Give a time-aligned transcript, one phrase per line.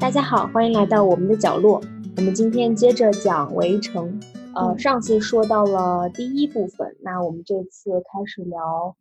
[0.00, 1.82] 大家好，欢迎来到我们的角落。
[2.16, 4.08] 我们今天接着讲《围城》。
[4.54, 8.94] 呃，嗯上次说到了第一部分，那我们这次开始聊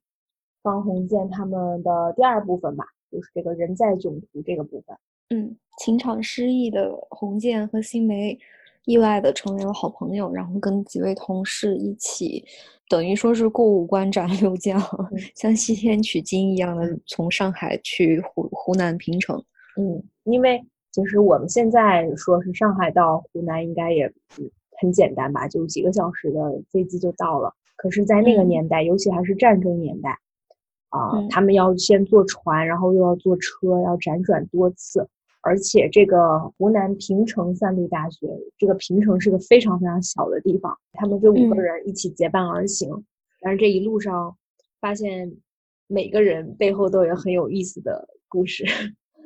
[0.63, 4.97] 方鸿渐他们的第二部分吧，就是这个人在囧途这个部分。
[5.29, 8.37] 嗯，情场失意的鸿渐和新梅
[8.85, 12.43] 意外的成为了好朋友，然后跟几位同事一起，
[12.89, 14.81] 等于说是过五关斩六将，
[15.35, 19.37] 像西天取经一样的从上海去湖湖南平城。
[19.79, 20.59] 嗯，因为
[20.91, 24.05] 其实我们现在说是上海到湖南，应该也
[24.39, 26.39] 嗯很简单吧，就几个小时的
[26.71, 27.53] 飞机就到了。
[27.75, 30.17] 可是，在那个嗯年代，尤其还是战争年代，
[30.89, 35.07] 啊、嗯他们要先坐船，然后又要坐车，要辗转多次。
[35.41, 38.27] 而且，这个湖南平城三立大学，
[38.57, 43.05] 这个平城是个非常非常小的地方，他们这五个嗯人一起结伴而行。
[43.39, 44.35] 但是这一路上，
[44.81, 45.37] 发现
[45.85, 48.65] 每个人背后都有很有意思的故事。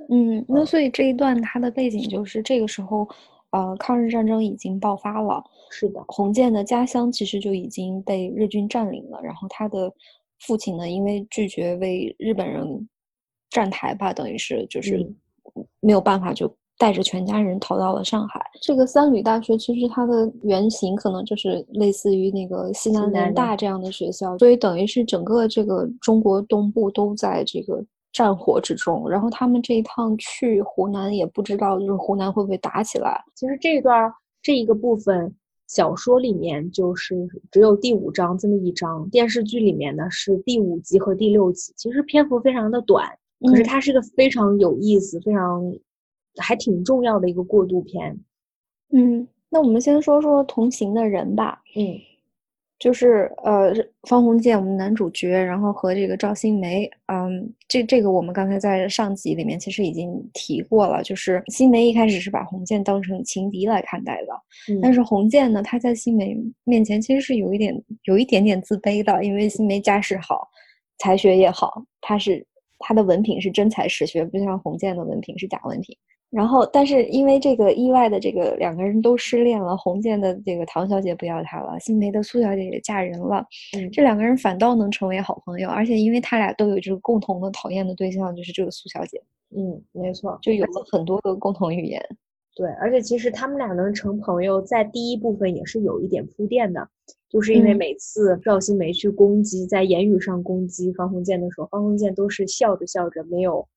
[0.09, 3.07] 嗯，那所以这一段它的背景就是这个时候，
[3.51, 9.91] 呃，抗日战争已经爆发了，是的，洪建的家乡其实就已经被日军占领了，然后他的
[10.39, 12.89] 父亲呢，因为拒绝为日本人
[13.49, 15.15] 站台吧，等于是就是嗯。
[15.81, 18.39] 没有办法，就带着全家人逃到了上海。
[18.61, 29.09] 这个三旅大学其实它的原型可能就是类似于那个西南南联大这样的学校，所以等于是整个这个中国东部都在这个战火之中。
[29.09, 33.21] 然后他们这一趟去湖南，也不知道就是湖南会不会打起来。
[33.35, 35.33] 其实这段儿这一个部分，
[35.67, 37.15] 小说里面就是
[37.51, 43.07] 只有第五章这么一章，电视剧里面呢是第五集和第六集，其实篇幅非常的短，
[43.39, 45.63] 可是嗯它是个非常有意思、非常
[46.37, 48.19] 还挺重要的一个过渡篇。
[48.91, 51.61] 嗯，那我们先说说同行的人吧。
[51.75, 52.10] 嗯
[52.81, 53.71] 就是呃，
[54.09, 70.49] 方鸿渐我们男主角，然后和这个赵新梅，嗯，这这个我们刚才在上集里面其实已经提过了，就是新梅一开始是把鸿渐当成情敌来看待的，嗯，但是鸿渐呢，他在新梅面前其实是有一点有一点点自卑的，因为新梅家世好，
[70.97, 72.43] 才学也好，他是
[72.79, 75.95] 他的文凭是真才实学，不像鸿渐的文凭是假文凭。
[76.31, 83.45] 然后，但是因为这个意外的这个两个人都失恋了，洪建的这个唐小姐不要他了，新梅的苏小姐也嫁人了，
[83.77, 83.91] 嗯。
[83.91, 89.21] 这两个人反倒能成为好朋友，而且因为他俩都有这个共同的讨厌的对象，就是这个苏小姐，
[89.55, 92.01] 嗯，没错，就有了很多的共同语言。
[92.55, 96.87] 对，而且其实他们俩能成朋友，在第一部分也是有一点铺垫的，
[97.29, 97.77] 就是因为嗯。
[97.77, 103.67] 每次赵新梅去攻击，在言语上攻击方鸿渐的时候，方鸿渐都是笑着笑着，没有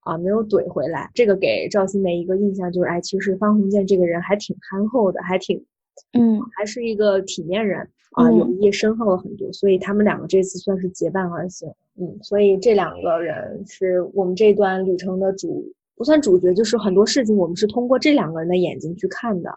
[0.00, 1.10] 啊没有怼回来。
[1.14, 5.64] 这个给赵新梅一个印象就是，哎，其实方鸿渐这个人还挺憨厚的，还挺
[6.12, 7.80] 嗯还是一个体面人
[8.12, 11.68] 啊，友谊深厚了很多，所以他们两个这次算是结伴而行。
[12.00, 15.64] 嗯，所以这两个人是我们这段旅程的主，
[15.96, 19.50] 不算主角，就是很多事情我们是通过这两个人的眼睛去看的。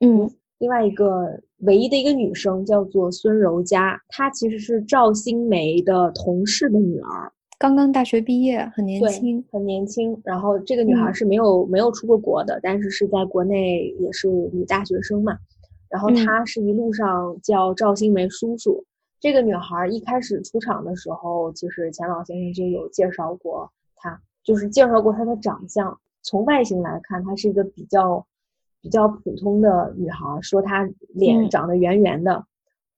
[0.00, 9.44] 嗯另外一个唯一的一个女生叫做孙柔嘉，她其实是赵新梅的同事的女儿，刚刚大学毕业，很年轻。
[9.50, 10.20] 很年轻。
[10.24, 15.38] 然后这个女孩嗯是没有、没有出过国的，但是是在国内也是女大学生嘛。
[15.88, 18.84] 然后嗯她是一路上叫赵新梅叔叔。
[19.20, 25.98] 这个女孩一开始出场的时候，其实钱老先生就有介绍过她，就是介绍过她的长相。
[26.22, 28.26] 从外形来看，她是一个比较
[28.82, 32.44] 比较普通的女孩，说她脸嗯长得圆圆的，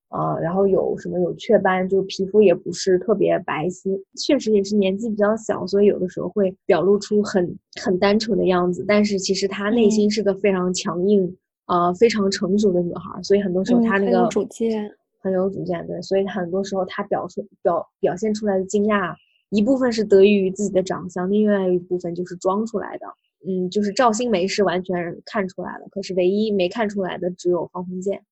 [0.08, 11.36] 呃，然后有什么有雀斑，就皮肤也不是特别白皙，确实也是年纪比较小，所以有的时候会表露出很很单纯的样子，但是其实她内心是个非常强硬，
[11.66, 14.90] 呃，非常成熟的女孩，所以很多时候嗯她那个很有主见。
[15.18, 19.12] 很有主见，对，所以很多时候她表出表表现出来的惊讶，
[19.50, 23.06] 一部分是得益于自己的长相，另外一部分就是装出来的。
[23.44, 24.94] 嗯，就是赵新梅是完全
[25.24, 28.22] 看出来了，可是唯一没看出来的只有方鸿渐。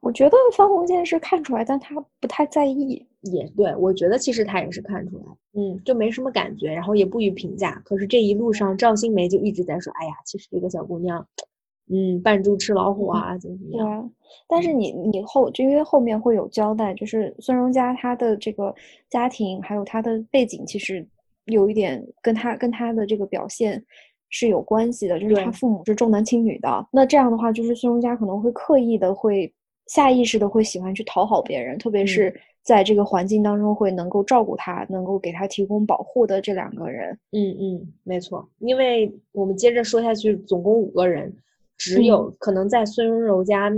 [0.00, 3.06] 我觉得方鸿渐是看出来，但他不太在意。
[3.22, 5.24] 也对，我觉得其实他也是看出来，
[5.54, 7.80] 嗯，就没什么感觉，然后也不予评价。
[7.84, 11.24] 可是这一路上，赵新梅就一直在说：“哎呀，其实这个小姑娘，
[11.88, 13.86] 嗯，扮猪吃老虎啊，怎么怎么样。
[13.86, 14.10] 对啊，
[14.48, 18.74] 但是你你后就因为后面会有交代，就是孙荣嘉她的这个
[19.08, 21.06] 家庭还有她的背景，其实
[21.44, 23.80] 有一点跟她跟她的这个表现
[24.30, 26.88] 是有关系的，就是他父母是重男轻女的。
[26.90, 29.52] 那这样的话，就是孙荣家可能会刻意的会
[29.92, 37.12] 下意识的会喜欢去讨好别人，特别嗯是在这个环境当中会能够照顾他，能够给他提供保护的这两个人。
[37.32, 41.30] 嗯嗯，没错，因为我们接着说下去，总共五个人，
[41.76, 43.70] 只有、可能在孙柔嘉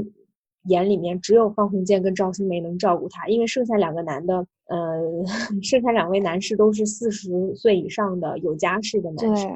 [0.68, 5.02] 眼里面，只有方鸿渐跟赵新梅能照顾他，因为剩下两个男的，呃，
[5.64, 9.48] 剩下两位男士都是四十岁以上的有家室的男士。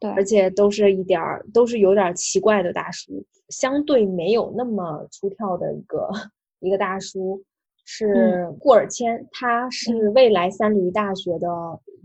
[0.00, 6.08] 对，而且都是一点儿都是有点奇怪的大叔，相对没有那么出挑的一个
[6.60, 7.42] 一个大叔
[7.84, 11.48] 是顾尔谦，他是未来三里大学的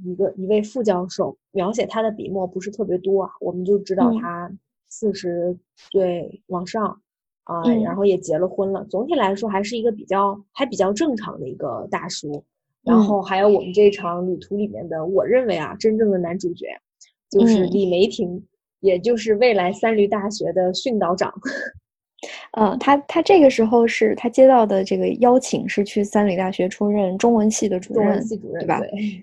[0.05, 4.51] 一个一位副教授，描写他的笔墨不是特别多啊，我们就知道他
[4.89, 7.01] 四十岁往上
[7.43, 12.43] 啊，然后也结了婚了，总体来说还是一个比较还比较正常的一个大叔。
[12.83, 16.67] 然后还有我们这场旅途里面的，我认为啊，真正的男主角
[17.33, 18.41] 就是李梅婷，
[18.81, 21.33] 也就是未来三驴大学的训导长。
[22.53, 28.81] 呃，他他这个时候是他接到的这个邀请，是去三里大学出任中文系的主任，中文系主任对吧？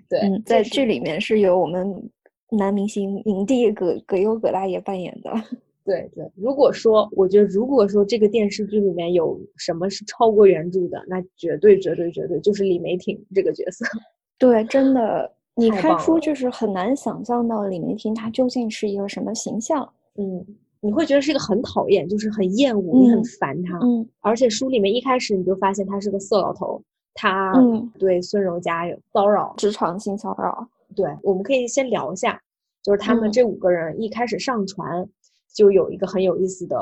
[0.08, 2.10] 对，嗯，在剧里面是由我们
[2.50, 5.32] 男明星影帝葛葛优葛大爷扮演的。
[5.82, 13.86] 对对，如果说我觉得，如果说这个电视剧里面有什么是超过原著的，那绝对绝对绝对就是李梅婷这个角色。
[14.38, 19.86] 对，真的，你看书就是很难想象到李梅婷她究竟是一个什么形象。
[20.16, 20.44] 嗯，
[20.80, 23.78] 你会觉得是一个很讨厌，就是很厌恶，你很烦她。
[23.82, 26.82] 嗯，而且书里面一开始你就发现他是个色老头，
[27.14, 27.52] 他
[27.98, 30.68] 对孙柔嘉有骚扰，职场性骚扰。
[30.94, 32.40] 对，我们可以先聊一下，
[32.82, 35.08] 就是他们这五个人一开始上船。
[35.52, 36.78] 就有一个很有意思的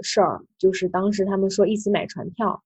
[0.00, 2.62] 事儿，就是当时他们说一起买船票，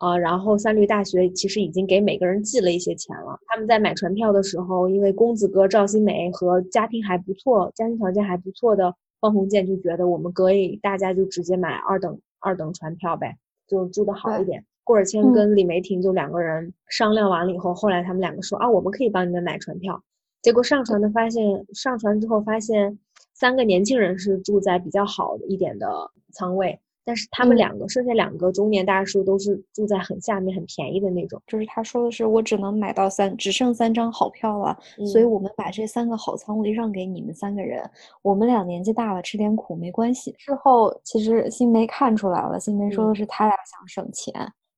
[0.00, 3.38] 啊，然后三律大学其实已经给每个人寄了一些钱了。
[3.46, 13.36] 他们在买船票的时候，因为公子哥赵新梅和家庭还不错、家庭条件还不错的方鸿渐就觉得我们可以大家就直接买二等二等船票呗，
[13.68, 14.64] 就住的好一点。
[14.84, 20.02] 顾尔谦跟李梅婷就两个人商量完了以后，后来他们两个说啊，我们可以帮你们买船票。
[20.42, 22.98] 结果上船的发现，上船之后发现。
[23.32, 31.40] 三个年轻人是住在比较好的一点的舱位，但是他们两个剩下两个中年大叔都是住在很下面、很便宜的那种。
[31.46, 34.78] 就是他说的是，我只能买到三，只剩三张好票了，
[35.12, 37.82] 所以我们把这三个好仓位让给你们三个人。
[38.22, 40.32] 我们俩年纪大了，吃点苦没关系。
[40.38, 44.32] 之后其实新梅看出来了，新梅说的是他俩想省钱。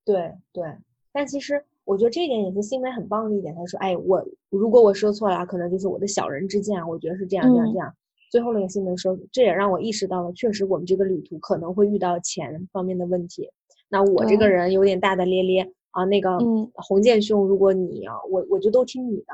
[0.05, 0.63] 对对，
[1.11, 3.53] 但其实我觉得这一点也是新梅很棒的一点。
[3.55, 6.85] 他说：“哎，我如果我说错了，可能就是我的小人之见。
[6.87, 7.93] 我觉得是这样这样这样。”
[8.33, 13.47] 最后那个新闻说，这也让我意识到了，确实我们这个旅途可能会遇到钱方面的问题。
[13.89, 16.39] 那我这个人有点大大咧咧啊，那个
[16.73, 19.25] 洪建兄，如果你啊，我我就都听你的，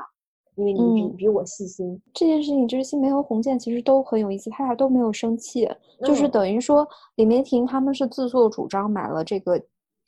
[0.56, 1.98] 因为你比比我细心。
[2.12, 5.66] 这件事情就是新梅和洪建其实都很有意思，他俩都没有生气，
[6.04, 9.58] 就是等于说李梅婷他们是自作主张买了这个。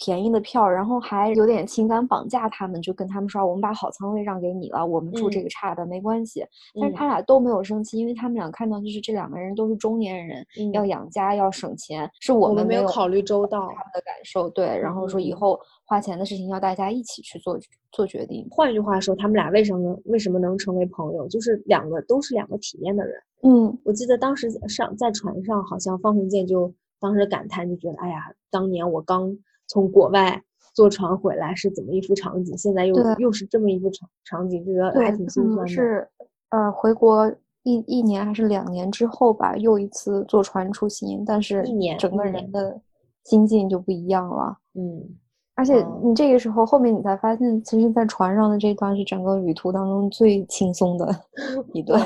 [0.05, 6.45] 便宜的票，然后还有点情感绑架他们，就跟他们说：“我们把好仓位让给你了，我们住这个差的没关系。”
[6.81, 14.51] 但是他俩都没有生气，因为他们俩看到就是这两个人都是中年人，要养家要省钱，是我们没有考虑周到他们的感受。
[14.51, 15.57] 对，然后说以后
[15.87, 17.57] 花钱的事情要大家一起去做
[17.93, 18.45] 做决定。
[18.51, 21.29] 换句话说，他们俩为什么为什么能成为朋友？
[21.29, 23.15] 就是两个都是两个体面的人。
[23.45, 29.33] 嗯，我记得当时上在船上，好像方鸿渐就当时感叹，就觉得：“哎呀，当年我刚。”
[29.69, 30.43] 从国外
[30.75, 32.56] 坐船回来是怎么一幅场景？
[32.56, 35.67] 现在又又是这么一幅场场景，就觉得还挺心酸的。
[35.67, 36.09] 是，
[36.50, 37.31] 呃，回国
[37.62, 42.81] 一一年还是两年之后吧，又一次坐船出行，但是一年整个人的
[43.25, 44.56] 心境就不一样了。
[44.75, 45.03] 嗯，
[45.55, 51.06] 而且你这个时候后面你才发现，其实，在船上的这段是整个旅途当中最轻松的
[51.75, 52.00] 一段，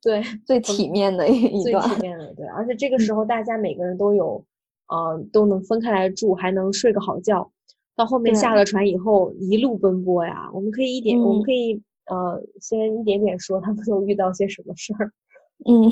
[0.00, 2.46] 对，最体面的一段，最体面的对。
[2.46, 4.42] 而且这个时候大家每个人都有。
[4.88, 7.50] 呃，都能分开来住，还能睡个好觉。
[7.94, 10.48] 到后面下了船以后，一路奔波呀。
[10.52, 15.12] 我们可以一点，我们可以呃，先一点点说他们 都遇到些什么事儿。
[15.66, 15.90] 嗯，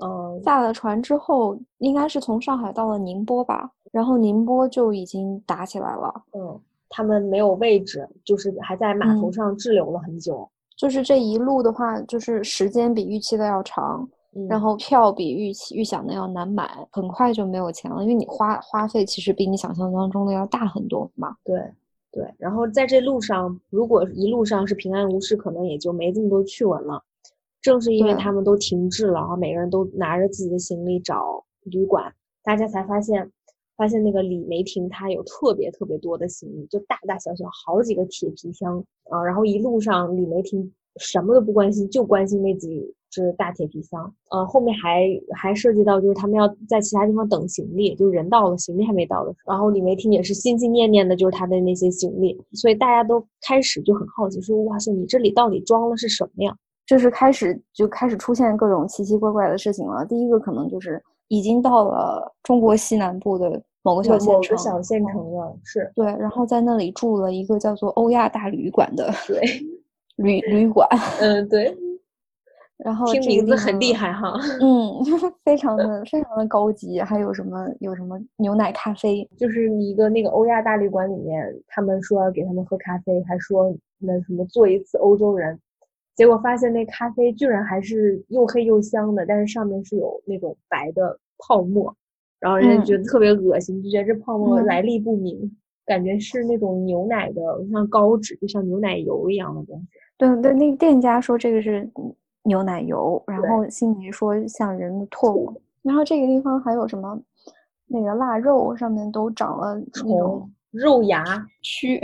[0.00, 6.12] 嗯，下了船之后，应该是从上海到了宁波吧，然后宁波就已经打起来了。
[6.32, 10.48] 嗯，他们没有位置，就是还在码头上滞留了很久。
[10.76, 14.08] 就是这一路的话，就是时间比预期的要长。
[14.48, 21.36] 然后票比预期预想的要难买，很快就没有钱了，因为你花花费其实比你想象当中的要大很多嘛。
[21.42, 21.60] 对
[22.12, 27.02] 对，然后在这路上，如果一路上是平安无事，可能也就没这么多趣闻了。
[27.60, 33.28] 正是因为他们都停滞了，然后每个人都拿着自己的行李找旅馆，大家才发现，
[33.76, 38.78] 发现那个李梅婷她有特别特别多的行李，就大大小小好几个铁皮箱
[39.10, 39.20] 啊。
[39.24, 42.94] 然后一路上李梅婷什么都不关心，就关心那几。
[43.10, 56.54] 是大铁皮箱，呃，后面还还涉及到，就是他们要在其他地方等行李，就是人到了，行李还没到的时候，然后李梅婷也是心心念念的，就是他的那些行李，所以大家都开始就很好奇，说哇塞，你这里到底装的是什么呀？
[56.86, 60.04] 就是开始就开始出现各种奇奇怪怪的事情了。
[60.06, 69.40] 第一个可能就是已经到了中国西南部的某个小县城，小县城了，是对，然后在那里住了一个叫做欧亚大旅馆的对
[70.16, 70.88] 旅旅馆，
[71.20, 71.76] 嗯，对。
[72.84, 74.34] 然后听名字很厉害哈。
[74.60, 75.04] 嗯，
[75.44, 85.58] 非常的非常的高级，还有什么有什么牛奶咖啡，就是一个那个欧亚大旅馆里面，他们说要给他们喝咖啡，还说那什么做一次欧洲人，
[86.14, 91.94] 结果发现那咖啡居然还是又黑又香的，但是上面是有那种白的泡沫，
[92.38, 99.86] 然后人家嗯觉得特别恶心，就觉得这泡沫嗯来历不明，感觉是那种牛奶的，像膏脂，就像牛奶油一样的东西。
[100.16, 107.18] 对对，那个店家说这个是嗯牛奶油，然后新梅说像人的唾沫，然后这个地方还有什么
[107.86, 111.24] 那个腊肉上面都长了那种虫、肉芽，
[111.62, 112.00] 蛆，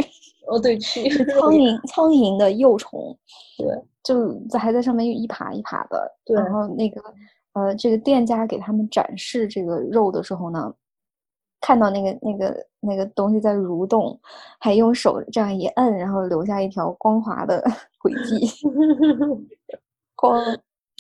[0.46, 3.16] 哦对，蛆，是苍蝇苍蝇的幼虫，
[3.58, 3.66] 对。
[4.02, 6.08] 就在还在上面一爬一爬的。
[6.24, 6.36] 对。
[6.36, 7.02] 然后那个
[7.54, 10.72] 呃，这个店家给他们展示这个肉的时候呢，
[11.60, 14.16] 看到那个那个那个东西在蠕动，
[14.60, 17.60] 还用手这样一摁，然后留下一条光滑的
[17.98, 18.46] 轨迹，
[20.16, 20.42] 光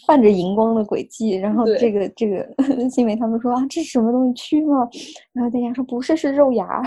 [0.06, 1.30] 泛着荧光的轨迹。
[1.30, 2.46] 然后这个这个
[2.88, 4.88] 新梅他们说啊，这是什么东西蛆吗？
[5.32, 6.82] 然后大家说不是，是肉芽。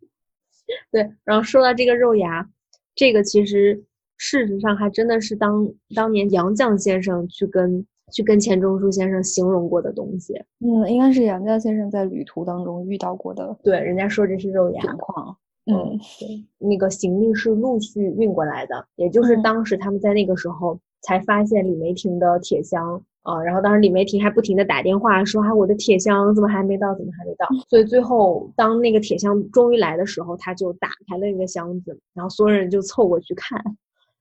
[0.92, 2.46] 对，然后说到这个肉芽，
[2.94, 3.82] 这个其实
[4.18, 10.34] 事实上还真的是当当年杨绛先生去跟去跟钱钟书先生形容过的东西。
[10.60, 15.36] 嗯，应该是杨绛先生在旅途当中遇到过的对，人家说这是肉芽，情况。
[15.64, 27.46] 嗯嗯对，那个行李是陆续运过来的，也就是嗯当时他们在那个时候才发现李梅婷的铁箱啊、然后当时李梅婷还不停的打电话说啊我的铁箱怎么还没到，怎么还没到？
[27.68, 33.62] 所以最后当那个铁箱终于来的时候，他就打开了那个箱子，然后所有人就凑过去看，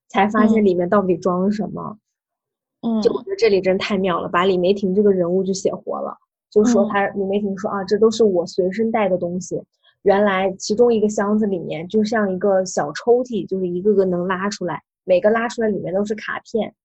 [0.10, 1.98] 才发现嗯里面到底装了什么。
[2.82, 6.18] 嗯就我觉得这里真太妙了，把李梅婷这个人物就写活了。
[6.52, 9.62] 就说嗯她李梅婷说啊，这都是我随身带的东西。
[10.02, 16.76] 原来其中一个箱子里面就像一个小抽屉，就是一个个能拉出来，每个拉出来里面都是卡片，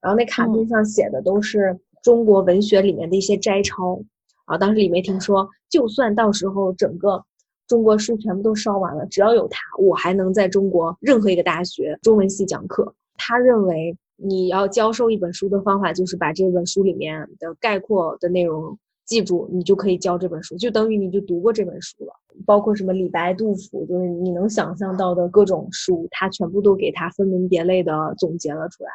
[0.00, 4.02] 然后那卡片嗯上写的都是中国文学里面的一些摘抄。
[4.46, 7.22] 啊，当时李梅婷说，就算到时候整个
[7.66, 12.94] 中国书全部都烧完了，只要有他，我还能在中国任何一个大学中文系讲课。
[13.16, 22.12] 他认为你要教授一本书的方法就是把这本书里面的概括的内容记住，你就可以教这本书，就等于你就读过这本书了。
[22.44, 28.90] 包括什么李白、杜甫，就是你能想象到的各种书，他全部都给他分门别类的总结了出来。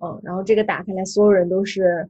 [0.00, 2.08] 嗯，然后这个打开来，所有人都是，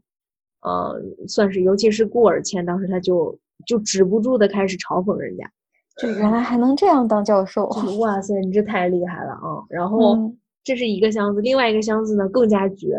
[0.60, 3.36] 呃，算是，尤其是顾尔谦，当时他就
[3.66, 5.50] 就止不住的开始嘲讽人家，
[5.96, 7.66] 就原来还能这样当教授。
[7.98, 9.64] 哇塞，你这太厉害了啊！
[9.68, 12.94] 然后嗯这是一个箱子，另外一个箱子呢更加绝，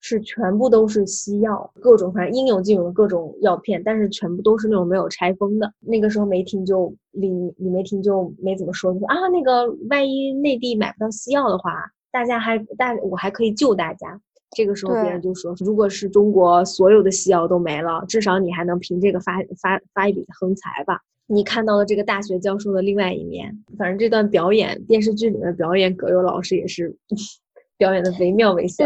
[0.00, 5.72] 是全部都是西药，各种反正应有尽有的各种药片，但是全部都是那种没有拆封的。
[5.80, 11.72] 那个时候梅婷就李李梅婷就没怎么说，就说啊那个万一内地买不到西药的话，
[12.12, 14.20] 大家还大我还可以救大家。
[14.56, 21.00] 这个时候别人就说，如果是中国所有的西药都没了，至少你还能凭这个发发发一笔横财吧。
[21.26, 26.96] 你看到了这个大学教授的另外一面，反正这段表演电视剧里面表演，葛优老师也是
[27.78, 28.84] 表演的惟妙惟肖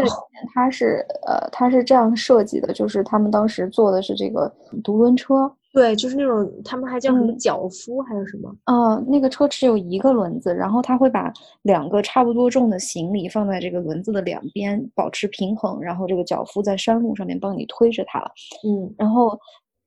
[0.53, 4.51] 它是呃，它是这样设计的，就是他们当时坐的是这个
[4.83, 7.37] 独轮车，对，就是那种他们还叫什么嗯。
[7.37, 8.53] 脚夫，还是什么？
[8.65, 11.31] 呃，那个车只有一个轮子，然后他会把
[11.61, 18.19] 两个差不多重的行李放在这个轮子的两边，保持平衡，然后这个脚夫在山路上面帮你推着它，
[18.67, 19.39] 嗯，然后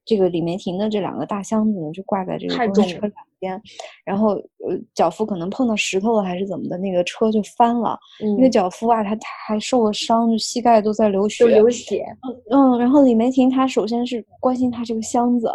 [0.05, 3.63] 这个李梅婷的这两个大箱子呢，就挂在这个公车两边，
[4.05, 7.99] 然后呃，脚夫可能碰到石头了还是怎么的，那个车就翻了。
[8.23, 11.45] 嗯那个脚夫啊，他他还受了伤，就膝盖都在流血。
[11.45, 12.05] 就流血。
[12.51, 15.49] 嗯，然后李梅婷她首先是关心他这个箱子，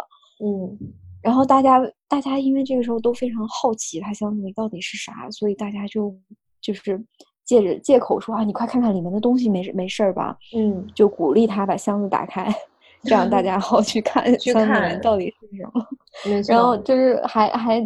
[0.44, 0.78] 嗯，
[1.22, 6.14] 然后大家大家因为这个时候都非常好奇他箱子里到底是啥，所以大家就
[6.60, 7.00] 就是
[7.44, 12.52] 借着借口说啊，你快看看里面的东西没事没事儿吧，嗯，就鼓励他把箱子打开，
[13.04, 15.86] 这样大家 好去看去看面到底是什么。
[16.48, 17.80] 然后就是还还，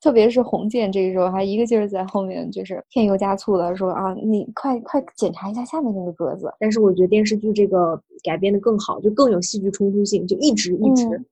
[0.00, 6.52] 特别是红建这个时候还一个劲儿在后面就是添油加醋的说啊，你快快检查一下下面那个格子。
[6.58, 11.24] 但是我觉得电视剧这个改编的更好，就更有戏剧冲突性，就一直一直，嗯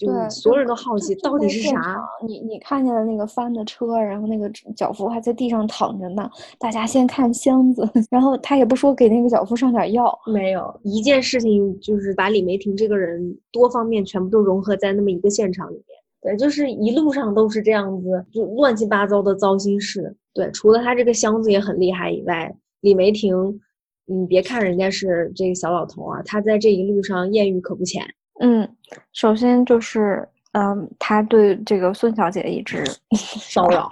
[0.00, 2.02] 就对，所有人都好奇到底是啥。
[2.26, 6.30] 你你看见了那个翻的车，然后那个脚夫还在地上躺着呢。
[6.58, 10.18] 大家先看箱子， 然后他也不说给那个脚夫上点药。
[10.32, 15.84] 没有一件事情，就是把李梅婷这个人多方面全部都融合在那么一个现场里面。
[16.22, 20.16] 对，就是一路上都是这样子，就乱七八糟的糟心事。
[20.32, 23.60] 对，除了他这个箱子也很厉害以外，李梅婷，
[24.06, 28.02] 你别看人家是这个小老头啊，他在这一路上艳遇可不浅。
[28.40, 28.68] 嗯，
[29.12, 32.84] 首先就是，嗯，他对这个孙小姐一直
[33.16, 33.88] 骚扰，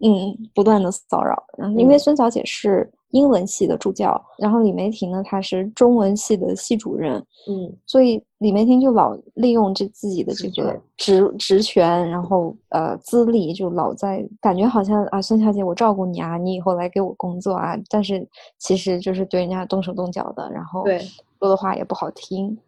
[0.00, 1.98] 嗯，不断的骚扰，嗯，因为嗯。
[1.98, 7.16] 孙小姐是英文系的助教，然后李梅婷呢，她是中文系的系主任，
[7.48, 18.28] 嗯，所以李梅婷就老利用这自己的这个职职权，然后呃资历，就老在感觉好像啊，孙小姐，我照顾你啊，你以后来给我工作啊，但是
[18.58, 21.00] 其实就是对人家动手动脚的，然后对。
[21.40, 22.58] 说的话也不好听，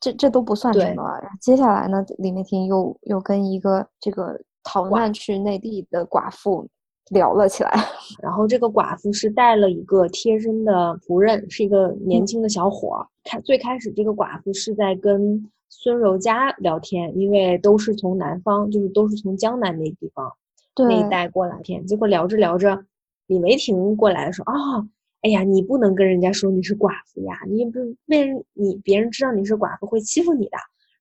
[0.00, 1.02] 这这都不算什么。
[1.22, 6.66] 然后接下来呢，李梅婷又又跟一个这个逃难去内地的寡妇。
[7.10, 7.72] 聊了起来，
[8.22, 13.04] 然后这个寡妇是带了一个贴身的仆人，是一个年轻的小伙。
[13.24, 20.32] 开最开始，这个寡妇是在跟孙柔嘉聊天，因为都是从南方，就是都是从江南那地方
[20.76, 21.84] 那一带过来天。
[21.84, 22.80] 结果聊着聊着，
[23.26, 24.86] 李梅婷过来说：“哦，
[25.22, 30.56] 哎呀，你不能跟人家说你是寡妇呀，你不被人你别人知道你是寡妇会欺负你的，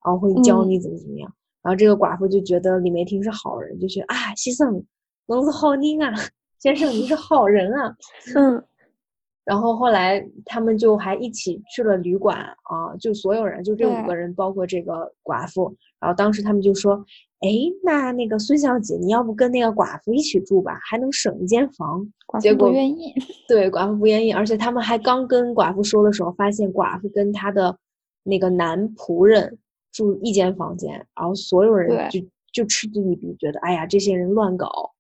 [0.06, 4.84] 然后会教你怎么怎么样。”然后这个寡妇就觉得李梅婷是好人，就觉得啊，先生。
[5.28, 6.14] 侬是好人啊，
[6.58, 7.96] 先生，你是好人啊。
[8.36, 8.64] 嗯，
[9.46, 15.76] 然后后来他们就还一起去了旅馆啊，就所有人，就这五个人，包括这个寡妇。
[16.00, 17.06] 然后当时他们就说
[17.41, 17.50] ：“哎，
[17.84, 23.13] 那那个孙小姐，你要不跟那个寡妇一起住吧，还能省一间房。”寡妇不愿意。
[23.48, 27.77] 对，寡妇不愿意，而且他们还刚跟寡妇说的时候，发现寡妇跟她的
[28.24, 29.58] 那个男仆人
[29.91, 32.19] 住一间房间，然后所有人就
[32.51, 34.91] 就嗤之以鼻，觉得哎呀，这些人乱搞。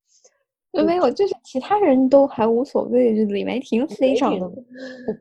[0.71, 4.63] 没有，就是其他人都还无所谓，就李梅婷非常的不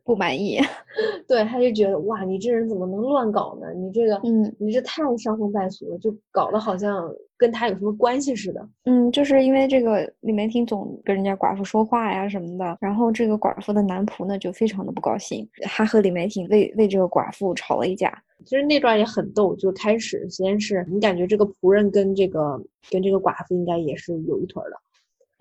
[0.04, 0.60] 不满意。
[1.26, 3.72] 对，他就觉得哇，你这人怎么能乱搞呢？
[3.74, 8.68] 你这个，嗯，你这太伤风败俗了，就搞得好像跟他有什么关系似的。
[8.84, 18.22] 嗯，就是因为这个李梅婷总跟人家寡妇说话呀什么的，然后这个寡妇的男仆呢就非常的不高兴，他和李梅婷为为这个寡妇吵了一架。
[18.44, 24.78] 其实那段也很逗，就开始先是你感觉这个仆人跟这个跟这个寡妇应该也是有一腿的。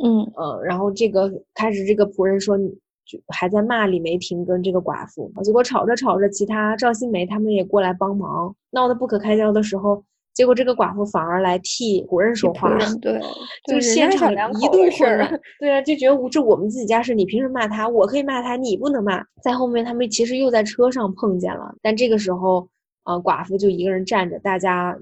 [0.04, 2.58] 嗯呃，然后这个开始，这个仆人说，
[3.06, 12.70] 就还在骂李梅婷跟这个寡妇，结果吵着吵着，其他赵新梅他们也过来帮忙，闹得不可开交的时候，结果这个寡妇反而来替仆人说话，
[13.02, 13.20] 对，
[13.68, 17.88] 就现场一顿混乱，对啊，就觉得这我们自己家事，你凭什么骂他？
[17.88, 19.24] 我可以骂他，你不能骂。
[19.42, 22.68] 在后面他们其实又在车上碰见了，但这个时候，
[23.06, 24.96] 呃，寡妇就一个人站着，大家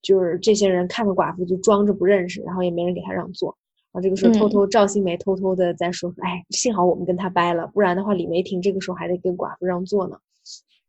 [0.00, 3.56] 就是这些人看到寡妇就装着不认识，然后也没人给他让座。
[3.92, 10.18] 啊，这个时候偷偷赵新梅偷偷的在说，哎，幸好我们跟他掰了，不然的话李梅婷这个时候还得跟寡妇让座呢。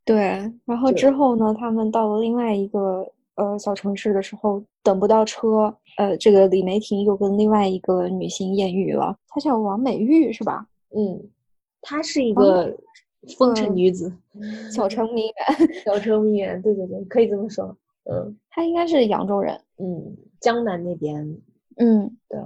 [0.06, 0.16] 对，
[0.66, 10.66] 然后之后呢，他们到了另外一个呃小城市的时候，等不到车，呃，这个李梅婷又跟另外一个女性艳遇了，她叫王美玉是吧？
[10.96, 11.22] 嗯，
[11.82, 12.78] 她是一个
[13.38, 14.12] 风尘女子，
[14.72, 17.76] 小 城名媛，小城名媛，对对对，可以这么说。
[18.04, 21.38] 嗯，她应该是扬州人，嗯，江南那边，
[21.78, 22.40] 嗯，对。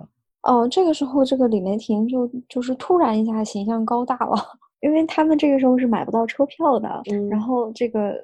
[0.48, 4.36] 哦，这个时候这个李梅婷就就是突然一下形象高大了，
[4.80, 8.16] 因为他们这个时候是买不到车票的，嗯然后这个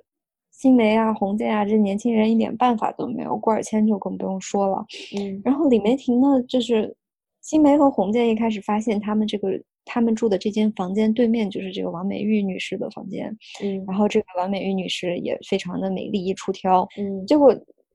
[0.52, 4.86] 新梅啊、洪建啊这年轻人一点办法都没有，郭尔谦就更不用说了。
[5.18, 6.96] 嗯，然后李梅婷呢，就是
[7.42, 9.50] 新梅和洪建一开始发现他们这个
[9.84, 17.54] 他们住的这间房间对面就是这个王美玉女士的房间，嗯，然后这个王美玉女士也非常的美丽一出挑，嗯，结果。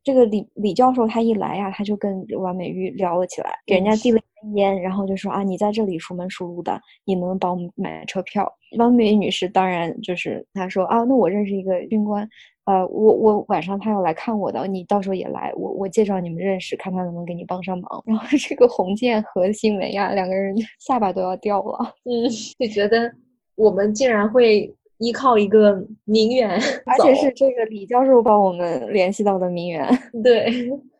[0.08, 8.50] 这个李李教授他一来呀，他就跟王美玉聊了起来，给人家递了一根烟，然后就说啊，你在这里熟门熟路的，你能帮我们买车票？
[8.78, 12.26] 王美玉女士当然就是她说啊，那我认识一个军官，
[12.64, 18.02] 呃，我我晚上他要来看我的，你到时候也来，我我介绍你们认识，看他能不能给你帮上忙。
[18.06, 22.24] 然后这个洪建和新梅呀，两个人下巴都要掉了，嗯，
[22.58, 23.12] 就觉得
[23.56, 24.74] 我们竟然会。
[24.98, 26.50] 依靠一个名媛，
[26.86, 29.86] 而且是这个李教授帮我们联系到的名媛。
[30.22, 30.50] 对，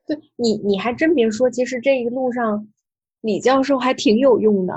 [0.07, 2.67] 对你你还真别说，其实这一路上
[3.21, 4.75] 李教授还挺有用的。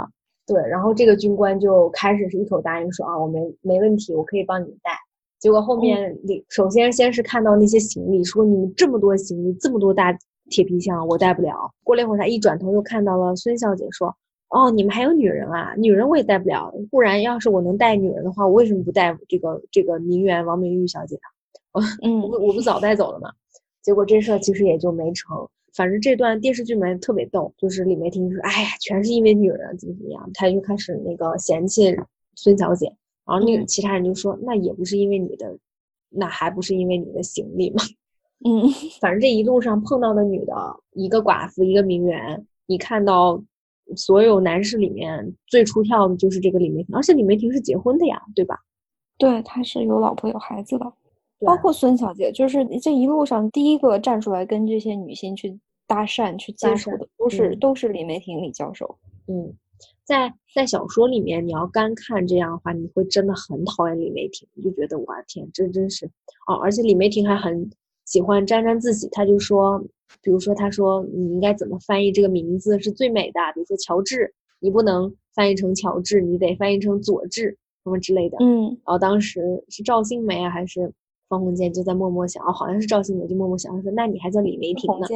[0.47, 4.91] 对，然后这个军官就开始是一口答应说啊，我没没问题，我可以帮你们带。
[5.39, 10.11] 结果后面李首先先是看到那些行李，说你们这么多行李，这么多大
[10.49, 11.71] 铁皮箱，我带不了。
[11.83, 14.15] 过了一会儿，他一转头又看到了孙小姐，说。
[14.51, 15.73] 哦，你们还有女人啊？
[15.77, 21.21] 女人我也带不了，不然要是我能带女人的话，我为什么不带这个这个名媛王明玉小姐呢？
[21.71, 23.31] 我嗯，我我不早带走了吗？
[23.81, 25.47] 结果这事儿其实也就没成。
[25.73, 31.95] 反正这段电视剧里面特别逗，就是李梅婷说：“哎呀，全是因为女人怎么怎么样。”她就开始那个嫌弃
[32.35, 32.93] 孙小姐，
[33.25, 35.57] 然后那个其他人就说：“那也不是因为你的，
[36.09, 37.81] 那还不是因为你的行李吗？”
[38.43, 38.67] 嗯，
[38.99, 40.53] 反正这一路上碰到的女的，
[40.91, 43.41] 一个寡妇，一个名媛，你看到。
[43.95, 48.57] 所有男士里面最出挑的就是这个李梅婷，而且李梅婷是结婚的呀，对吧？
[49.17, 50.93] 对，他是有老婆有孩子的，
[51.45, 58.97] 包括孙小姐，就是这一路上第一个站出来跟这些女性去搭讪、去接触的，都是都是李梅婷李教授。
[59.27, 59.53] 嗯，
[60.03, 66.05] 在在小说里面，你要干看这样的话，你会真的很讨厌李梅婷，你就觉得哇天，这真是
[66.47, 66.55] 哦！
[66.55, 67.69] 而且李梅婷还很
[68.05, 69.83] 喜欢沾沾自喜，她就说，
[70.21, 78.37] 比如说他说你应该怎么翻译这个名字是最美的，比如说乔治，你不能翻译成乔治，你得翻译成佐治什么之类的。
[78.39, 80.91] 嗯，然后当时是赵新梅啊，还是
[81.29, 85.07] 方鸿渐就在默默想，哦，好像是赵新梅，就默默想说，那你还叫李梅婷呢？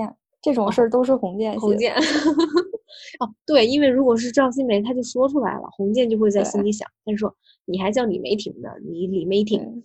[0.41, 1.95] 这种事儿都是洪建洪建。
[3.19, 9.83] 哦，对，因为如果是赵新梅，他就说出来了，洪建就会在心里想，他就说你还叫李梅婷呢，你李梅婷，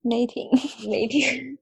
[0.00, 0.48] 梅婷，
[0.88, 1.57] 梅婷。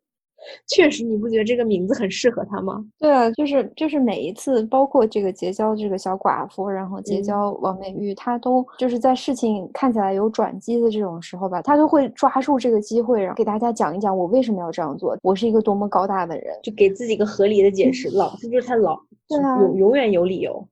[0.69, 2.85] 确实，你不觉得这个名字很适合他吗？
[2.99, 18.09] 对啊，就是就是每一次，包括这个结交这个小寡妇，然后结交王美玉，他都就是在事情看起来有转机的这种时候吧，他都会抓住这个机会，然后给大家讲一讲我为什么要这样做，我是一个多么高大的人，就给自己一个合理的解释。
[18.11, 18.97] 老子就是太老，
[19.29, 20.67] 对啊，永永远有理由。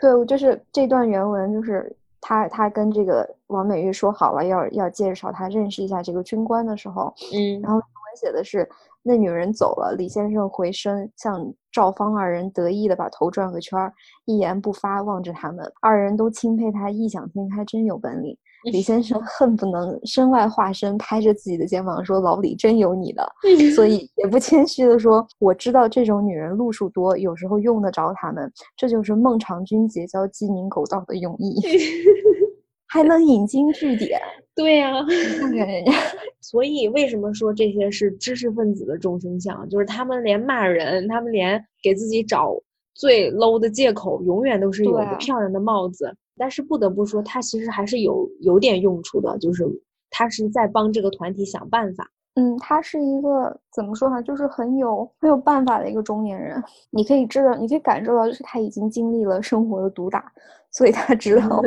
[0.00, 8.68] 对，就是这段原文，就是他他跟这个王美玉说好了，要要介绍他认识一下这个军官的时候，嗯，然后原文写的是。
[9.02, 13.92] 那女人走了，李先生回身向赵方二人得意的把头转个圈儿，
[14.26, 15.64] 一言不发望着他们。
[15.80, 18.36] 二人都钦佩他异想天开，真有本领。
[18.72, 23.24] 李先生恨不能身外化身，拍着自己的肩膀说：“老李真有你的。
[23.74, 28.52] ”所以也不谦虚的说：“我知道这种女人路数多，有时候用得着他们。
[28.76, 31.54] 这就是孟尝君结交鸡鸣狗盗的用意。”
[32.90, 34.18] 还能引经据典，
[34.58, 34.92] 对呀，
[35.38, 35.92] 看看人家。
[36.40, 39.68] 所以为什么说这些是知识分子的众生相？
[39.68, 42.60] 就是他们连骂人，他们连给自己找
[42.92, 46.12] 最 low 的借口，永远都是有个漂亮的帽子。
[46.36, 49.64] 但是不得不说，他其实还是有有点用处的，就是
[50.10, 52.10] 他是在帮这个团体想办法。
[52.34, 54.20] 嗯，他是一个怎么说呢？
[54.22, 56.60] 就是很有很有办法的一个中年人。
[56.90, 60.32] 你可以知道，你可以感受到，就是他已经经历了生活的毒打，
[60.72, 61.62] 所以他知道。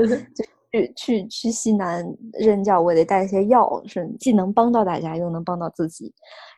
[0.71, 6.13] 去去去西南任教，我得带一些药，是既能帮到大家，又能帮到自己。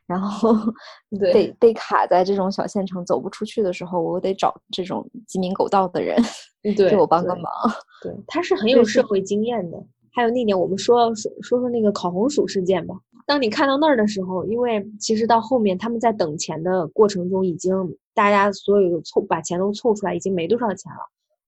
[0.05, 0.53] 然后
[1.33, 6.17] 被被卡在这种小县城走不出去的时候，我得找这种鸡鸣狗盗的人，
[6.89, 7.45] 给我帮个忙。
[8.01, 9.81] 对，他是很有社会经验的。
[10.15, 12.93] 还有那点，我们说说说说那个烤红薯事件吧。
[13.25, 17.73] 当你看到那儿的时候，因为其实到后面他们在等钱的过程中，已经
[18.13, 20.99] 大家所有凑把钱都凑出来，已经没多少钱了。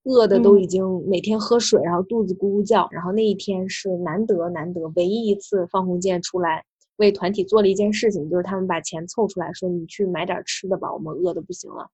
[0.06, 2.88] 饿的都已经每天喝水，然后肚子咕咕叫。
[2.92, 6.64] 然后那一天是难得难得唯一一次，方鸿渐出来
[6.96, 11.86] 为团体做了一件事情，就是他们把钱凑出来，说你去买点吃的吧，我们饿的不行了。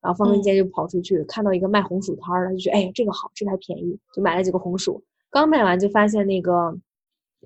[0.00, 5.02] 然后方鸿渐就跑出去，看到一个卖红薯摊儿他，就觉得哎这个好，这个还便宜，就买了几个红薯。
[5.28, 6.74] 刚买完就发现那个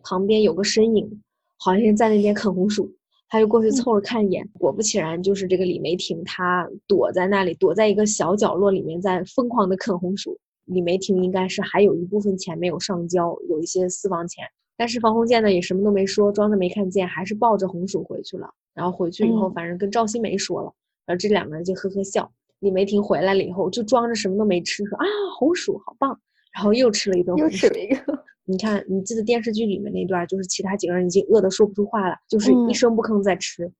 [0.04, 1.22] 旁边有个身影，
[1.58, 2.88] 好像是在那边啃红薯。
[3.28, 10.38] 他就过去凑了看一眼，果不其然，就是这个李梅婷，她躲在那里，躲在一个小角落里面，在疯狂的啃红薯。
[10.66, 14.44] 李梅婷应该是还有一部分钱没有上交，有一些私房钱。
[14.76, 18.48] 但是方鸿渐呢也什么都没说，装着没看见，还是抱着红薯回去了。
[18.72, 20.72] 然后回去以后，反正跟赵新梅说了，
[21.06, 22.30] 然后这两个人就呵呵笑。
[22.60, 25.04] 李梅婷回来了以后，就装着什么都没吃，说啊
[25.38, 26.18] 红薯好棒，
[26.54, 27.52] 然后又吃了一顿红薯。
[27.52, 28.24] 又吃了一个。
[28.46, 33.70] 你看，你记得电视剧里面那段，就是其他几个人已经饿得说不出话了，就是一声不吭在吃，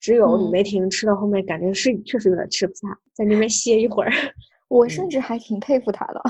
[0.00, 4.10] 只有李梅婷吃到后面，感觉是确实有点吃不下，在那边歇一会儿。
[4.68, 6.22] 我甚至还挺佩服他的。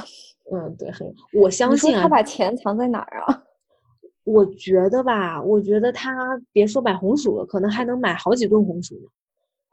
[0.52, 3.42] 嗯，对，很，我相信他把钱藏在哪儿啊？
[4.24, 9.08] 我觉得吧，我觉得他别说买红薯了，可能还能买好几顿红薯呢。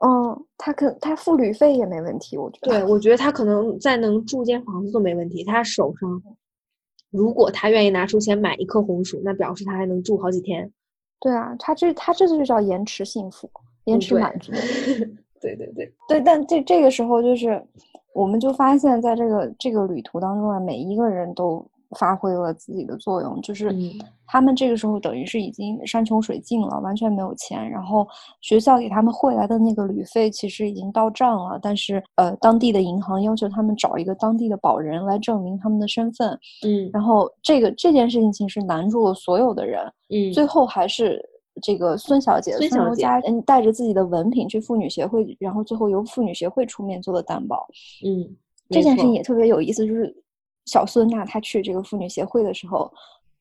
[0.05, 2.71] 嗯，他可他付旅费也没问题，我觉得。
[2.71, 6.21] 对，我觉得他可能再能住间房子都没问题，他手上。
[7.15, 10.71] 如果他愿意拿出钱买一颗红薯，那表示他还能住好几天。
[11.19, 13.49] 对啊，他这他这就叫延迟幸福，
[13.85, 14.51] 延迟满足。
[15.41, 17.61] 对对对对，但这这个时候就是，
[18.13, 21.65] 我们就发现，在这个这个旅途当中啊，每一个人都。
[21.97, 23.73] 发挥了自己的作用，就是
[24.27, 27.69] 他们这个时候等于是已经山穷水尽了，完全没有钱。
[27.69, 28.07] 然后
[28.41, 36.31] 学校给他们汇来的那个旅费其实已经到账了，但是呃，当地的银行要求他们找一个当地的保人来证明他们的身份。
[36.65, 39.81] 嗯，然后这个这件事情其实难住了所有的人。
[40.09, 41.23] 嗯，最后还是
[41.61, 47.67] 这个孙小姐孙小姐嗯带着自己的文凭去妇女协会，然后最后由妇女协会出面做的担保。
[48.03, 48.35] 嗯，
[48.69, 50.13] 这件事情也特别有意思，就是。
[50.65, 52.91] 小孙呐，他去这个妇女协会的时候，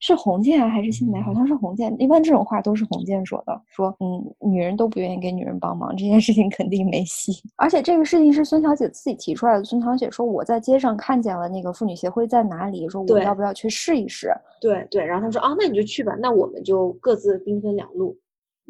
[0.01, 1.19] 是洪建还是新梅？
[1.23, 1.95] 好像是洪建。
[1.99, 7.33] 一般这种话都是洪建说的，说嗯，女人都不愿意给女人帮忙，这件事情肯定没戏。
[7.57, 9.65] 而且这个事情是孙小姐自己提出来的。
[9.65, 14.31] 孙小姐说我在街上看见了那个妇女协会在哪里，说我要不要去试一试？
[14.61, 15.03] 对对。
[15.03, 18.15] 然后他说啊，那你就去吧，那我们就各自兵分两路。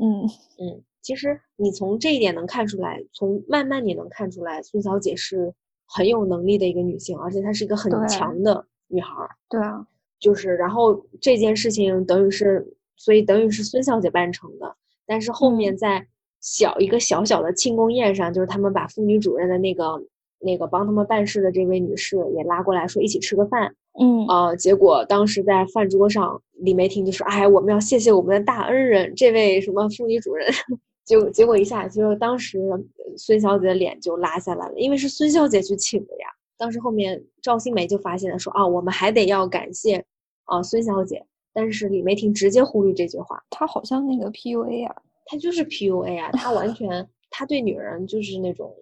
[0.00, 0.22] 嗯
[0.58, 5.52] 嗯，其实你从这一点能看出来，从慢慢你能看出来，孙小姐是。
[5.87, 9.31] 很有能力的一个女性，而且她是一个很强的女孩儿。
[9.49, 9.87] 对啊，
[10.18, 12.66] 就是然后这件事情等于是，
[12.97, 14.75] 所以等于是孙小姐办成的。
[15.07, 16.07] 但是后面在
[16.40, 20.03] 小一个小小的庆功宴上，就是他们把妇女主任的那个
[20.40, 23.75] 那个帮他们办事的这位女士也拉过来说一起吃个饭。
[24.01, 30.49] 嗯呃，结果当时在饭桌上，李梅婷就说：“哎，我们要谢谢我们的大恩人，这位什么妇女主任。”
[31.04, 32.58] 结果结果一下，就当时
[33.16, 36.26] 孙小姐的脸就拉下来了，因为是孙小姐去请的呀。
[36.56, 40.04] 当时后面赵新梅就发现了，说：“啊，我们还得要感谢
[40.44, 48.74] 啊孙小姐。”但是李梅婷直接忽略这句话，她好像那个 PUA 啊，她就是 PUA 啊，她完全她对女人就是那种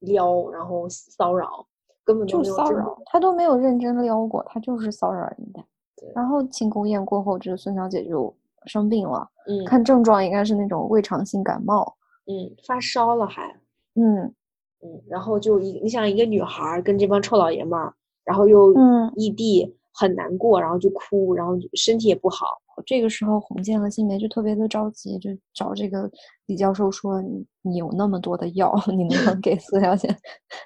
[0.00, 1.66] 撩，然后骚扰。
[2.04, 5.62] 根本就没有骚扰，她都没有认真撩过，她就是骚扰人家。
[6.14, 8.34] 然后庆功宴过后，这个孙小姐就
[8.66, 9.64] 生病了，嗯。
[9.64, 11.96] 看症状应该是那种胃肠性感冒。
[12.26, 13.42] 嗯发烧了还。
[13.94, 14.32] 嗯。
[14.80, 17.92] 嗯，然后就一你想一个女孩儿跟这帮臭老爷们儿，
[18.24, 22.46] 然后又嗯，异地很难过，然后就哭，然后身体也不好，
[22.86, 26.08] 这个时候洪建和新梅就特别的着急，就找这个
[26.46, 30.08] 李教授说：“你你有那么多的药， 你能不 能给四小姐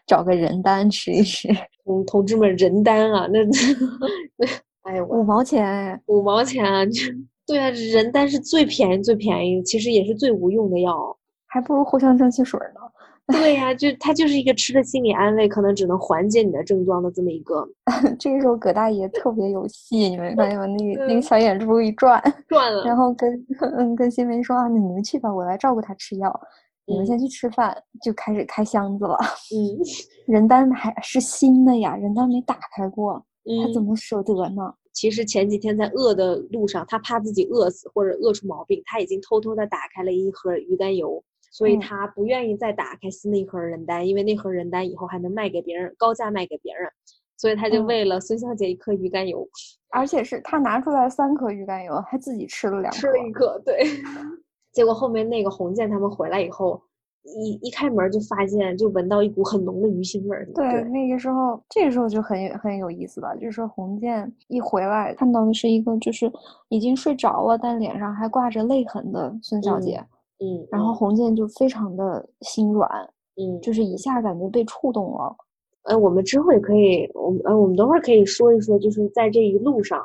[0.07, 1.49] 找个人丹吃一吃？
[1.85, 3.39] 同同志们人丹啊，那
[4.37, 4.47] 那
[4.83, 7.01] 哎呀五毛钱哎，五毛钱啊，这
[7.47, 11.17] 对啊，人丹是最便宜最便宜，其实也是最无用的药。
[11.47, 12.81] 还不如藿香正气水呢。
[13.29, 17.67] 对呀、就它就是一个吃的心理安慰，可能只能缓解你的症状的这么一个
[18.19, 20.67] 这个时候葛大爷特别有戏，你没发现吗？
[20.67, 22.85] 那个那个嗯小眼珠一转，转 了。
[22.85, 26.41] 然后跟嗯跟新梅说啊，那你们去吧，我来照顾他吃药，
[26.85, 29.17] 你们嗯先去吃饭，就开始开箱子了。
[29.55, 29.79] 嗯
[30.27, 33.25] 人丹还是新的呀，人丹没打开过，
[33.65, 34.75] 他怎嗯，么舍得呢？
[34.93, 46.89] 其实前几天在饿的路上，他怕自己饿死或者饿出毛病，他已经偷偷的打开了一盒鱼肝油，所以嗯他不愿意再打开新的一盒人丹，因为那盒人丹以后还能卖给别人，高价卖给别人，
[47.37, 49.49] 所以他就嗯为了孙小姐一颗鱼肝油，
[49.91, 53.19] 而且是他拿出来三颗鱼肝油，还自己吃了两颗吃了。
[53.19, 53.85] 一颗，对。
[54.73, 56.83] 结果后面那个红建他们回来以后，
[57.25, 60.47] 一一开门就发现，就闻到一股很浓的鱼腥味儿。
[60.55, 63.37] 对，那个时候，这个时候就很有很有意思了。
[63.39, 66.31] 就是红建一回来，看到的是一个就是
[66.69, 70.05] 已经睡着了，但脸上还挂着泪痕的孙小姐。
[70.41, 72.89] 嗯，然后红建就非常的心软，
[73.37, 75.37] 嗯，就是一下感觉被触动了。
[75.85, 80.01] 呃，我们之后也可以，我们呃，我们等会儿可以说一说，就是在这一路上，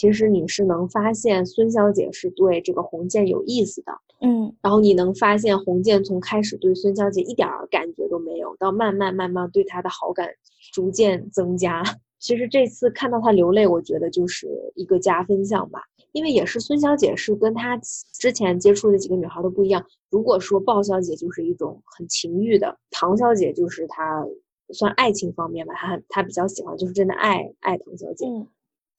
[0.00, 10.26] 其实你是能发现孙小姐是对这个洪建有意思的，嗯然后你能发现洪建从开始对孙小姐一点儿感觉都没有，到慢慢慢慢对她的好感
[10.72, 11.82] 逐渐增加。
[12.18, 15.82] 其实这次看到她流泪，我觉得就是一个加分项吧，
[16.12, 17.76] 因为也是孙小姐是跟她
[18.18, 19.84] 之前接触的几个女孩都不一样。
[20.08, 24.26] 如果说鲍小姐就是一种很情欲的，唐小姐就是她
[24.70, 28.24] 算爱情方面吧，她很她比较喜欢，就是真的爱爱唐小姐。
[28.26, 28.46] 嗯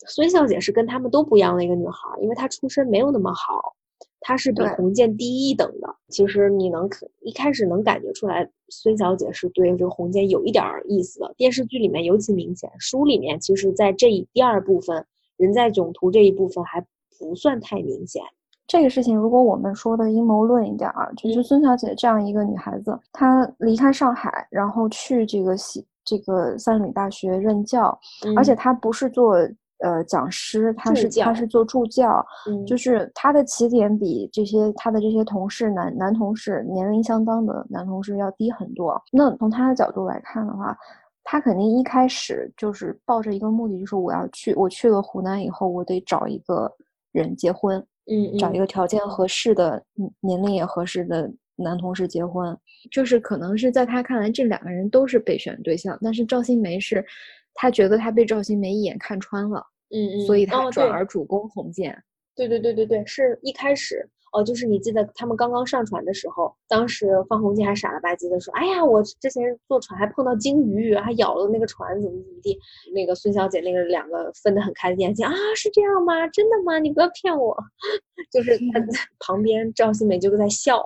[0.08, 3.74] 孙小姐是跟她们都不一样的一个女孩儿，因为她出身没有那么好，
[4.20, 5.96] 她是比对洪建低一等的。
[6.10, 11.34] 其实你能可一开始能感觉出来，孙小姐是对这个洪建有一点儿意思的。
[11.38, 15.06] 电视剧里面尤其明显，书里面其实在这一第二部分
[15.38, 16.86] 人在囧途这一部分还
[17.20, 18.22] 不算太明显。
[18.68, 27.98] 这个事情，如果我们说的阴谋论一点儿，就是嗯孙小姐这样一个女孩子，她离开上海，然后去这个西这个三里大学任教，
[28.38, 29.36] 而且嗯她不是做
[29.82, 39.02] 呃讲师，他是他是做助教，嗯就是他的起点比这些他的这些同事男男同事年龄相当的男同事要低很多。
[39.12, 40.78] 那从他的角度来看的话，
[41.24, 46.72] 他肯定一开始就是抱着一个目的，就是我要去，我去了湖南以后，我得找一个
[47.12, 47.80] 人结婚。
[48.12, 52.58] 嗯嗯找一个条件合适的、嗯年龄也合适的男同事结婚，
[52.90, 57.06] 就是可能是在他看来，这两个人都是备选对象，但是赵新梅是，
[57.54, 59.64] 他觉得他被赵新梅一眼看穿了，
[59.94, 61.98] 嗯嗯，所以他转而主攻洪建。
[62.36, 72.58] 对对对对对，是一开始哦，就是你记得他们刚刚上船的时候，当时方鸿渐还傻了吧唧的说：“哎呀，我之前坐船还碰到鲸鱼，还咬了那个船，怎么怎么地。”
[72.96, 76.26] 那个孙小姐那个两个分得很开的眼睛啊，是这样吗？
[76.30, 76.80] 真的吗？
[76.80, 77.56] 你不要骗我。
[78.32, 78.88] 就是他 在
[79.20, 80.82] 旁边赵新梅就在笑，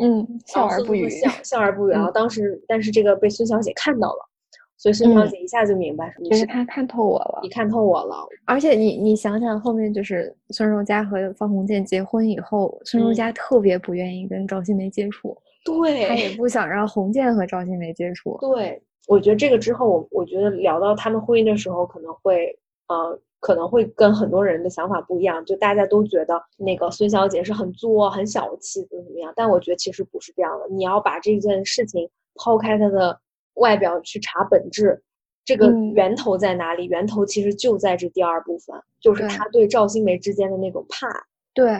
[0.00, 1.10] 嗯，笑而不语。
[1.10, 1.90] 笑笑而不语。
[1.90, 4.28] 然后嗯当时，但是这个被孙小姐看到了，
[4.78, 8.16] 所以孙小嗯姐一下就明白你就是是他看透我了你，看透我了。
[8.44, 18.38] 而且你你想想后面就是孙柔嘉和方鸿渐结婚以后，孙柔嗯嘉特别不愿意跟赵新梅接触，对，他也不想让洪建和赵新梅接触。
[18.40, 29.32] 对，我觉得这个之后，我我觉得聊到他们婚姻的时候，可能会呃，可能会跟很多人的想法不一样，就大家都觉得那个孙小姐是很作、很小气，怎么怎么样。
[29.34, 33.18] 但我觉得其实不是这样的，你要把这件事情抛开她的
[33.58, 35.00] 外表去查本质，
[35.44, 36.86] 这个嗯源头在哪里？
[36.86, 41.08] 源头其实就在这第二部分，就是他对赵新梅之间的那种怕。
[41.54, 41.70] 对，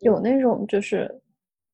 [0.00, 1.10] 有那种就是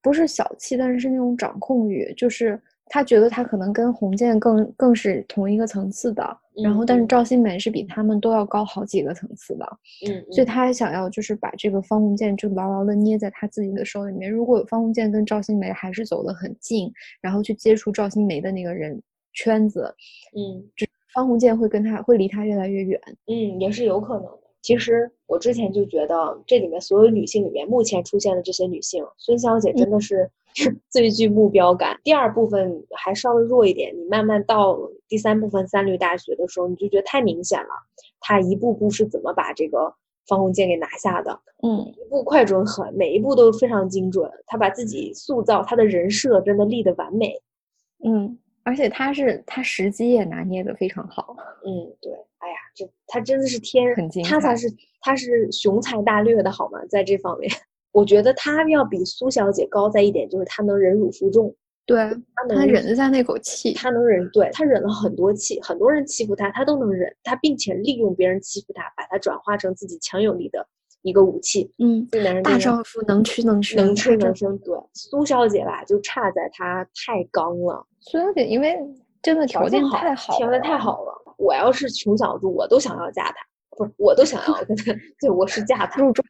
[0.02, 6.22] 不是小气，但是是那种掌控欲，就是他觉得他可能跟洪建更更是同一个层次的，
[6.62, 9.66] 然后但是嗯赵新梅是比他们都要高好几个层次的，
[10.06, 14.30] 嗯，所以嗯他还想要就是把这个方鸿渐就牢牢的捏在他自己的手里面。
[14.30, 19.94] 如果方鸿渐跟赵新梅还是走得很近，然后去接触赵新梅的那个人圈子，
[20.36, 20.64] 嗯
[21.14, 23.00] 方鸿渐会跟他会离他越来越远。
[23.26, 24.38] 嗯，也是有可能的。
[24.60, 30.30] 其实我之前就觉得，这里面所有女性里面，目前出现的这些女性，孙小姐真的是
[30.90, 31.98] 最具目标感。
[32.04, 37.70] 第二部分还稍微弱一点，你慢慢到第三部分三律大学的时候，你就觉得太明显了，
[38.20, 39.94] 她一步步是怎么把这个
[40.26, 44.30] 方鸿渐给拿下的，嗯，一步快准狠，每一步都非常精准。
[44.46, 47.40] 她把自己塑造，她的人设真的立得完美。
[48.04, 48.38] 嗯，
[48.68, 51.34] 而且他是他时机也拿捏的非常好。
[51.64, 56.78] 嗯，对，哎呀，这他真的是天很，精他才是他是雄才大略的好吗？
[56.90, 57.50] 在这方面，
[57.92, 63.72] 我觉得他要比苏小姐高在一点，就是他能忍辱负重，对他能他忍得下那口气。
[63.72, 70.68] 他能忍，对他忍了很多气，很多人欺负他，他都能忍，他并且利用别人欺负他，把他转化成自己强有力的
[71.08, 71.72] 一个武器。
[71.78, 77.86] 嗯，这男人大丈夫能屈能伸，能屈能伸，对苏小姐吧，就差在她太刚了。
[78.00, 78.78] 苏小姐因为
[79.22, 80.76] 真的条件好，太好，条件太。
[80.78, 81.14] 好了。
[81.38, 83.36] 我要是穷小子，我都想要嫁他，
[83.76, 86.24] 不是，我都想要 跟他，对，我是嫁他，入赘，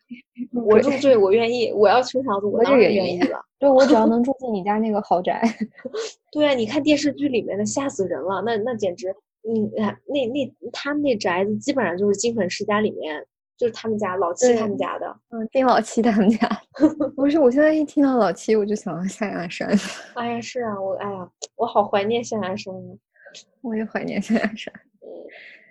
[0.52, 1.72] 我入赘，我愿意。
[1.72, 3.40] 我要穷小子，我当然愿意了。
[3.58, 5.40] 对我只要能 住进你家那个豪宅，
[6.30, 9.08] 对啊，你看电视剧里面的，吓死人了，那那简直，
[9.48, 13.24] 嗯，啊那那他们那宅子基本上就是金粉世家里面，
[13.58, 15.16] 就是他们家老七他们家的。
[15.30, 16.48] 嗯，丁老七他们家。
[17.16, 19.68] 不是，我现在一听到老七，我就想到象牙山，
[20.14, 22.96] 哎呀，是啊，我哎呀，我好怀念象牙山啊。
[23.60, 24.72] 我也怀念象牙山。
[25.02, 25.08] 嗯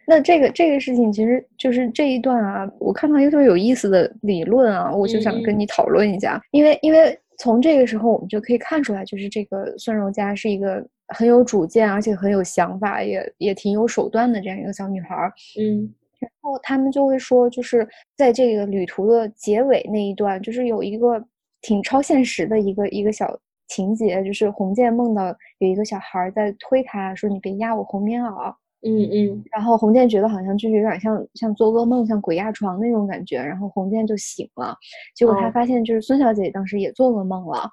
[0.09, 15.29] 那这个这个事情，其实就是这一段啊，我看到一个特别有意思的理论啊，我就想跟你讨论一下，因为因为从这个时候我们就可以看出来，就是这个孙柔嘉是一个很有主见，而且很有想法，也也挺有手段的这样一个小女孩儿。
[15.59, 21.23] 嗯然后他们就会说，就是在这个旅途的结尾那一段，就是有一个
[21.61, 25.27] 挺超现实的一个一个小情节，就是红建梦到
[25.59, 28.53] 有一个小孩儿在推他说：“你别压我红棉袄。”
[28.85, 29.43] 嗯嗯。
[29.51, 34.75] 然后红建觉得好像就是有点像像做噩梦，像鬼压床那种感觉，然后红建就醒了，
[35.15, 35.51] 结果他哦。
[35.53, 37.69] 发现就是孙小姐当时也做噩梦了，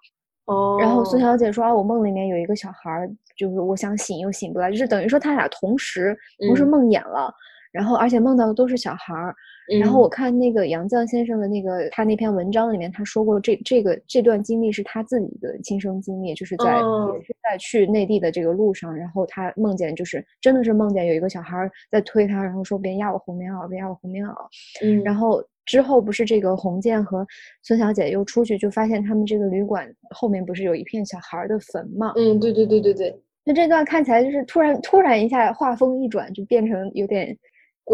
[0.46, 1.20] 哦，然后孙。
[1.22, 6.68] 小姐说啊，我梦里面有一个小孩儿，就是我想醒又醒不来，就是等于说他俩同时同时嗯。
[6.68, 7.32] 梦魇了，
[7.74, 9.34] 然后而且梦到的都是小孩儿，
[9.80, 10.02] 然后嗯。
[10.02, 17.12] 我看那个杨绛先生的那个他那篇文章里面，他说过这这个这段经历是他自己的亲身经历，就是在、哦。
[17.18, 24.32] 也是在去内地的这个路上，然后他梦见就是真的是梦见有一个小孩儿在推他，然后说别压我红棉袄，别压我红棉袄，
[24.84, 27.26] 嗯，然后之后不是这个洪建和
[27.62, 32.12] 孙小姐又出去，就发现他们这个旅馆后面不是有一片小孩儿的坟嘛？
[32.16, 37.36] 嗯，对对对对对，那这段看起来就是突然突然一下画风一转，就变成有点鬼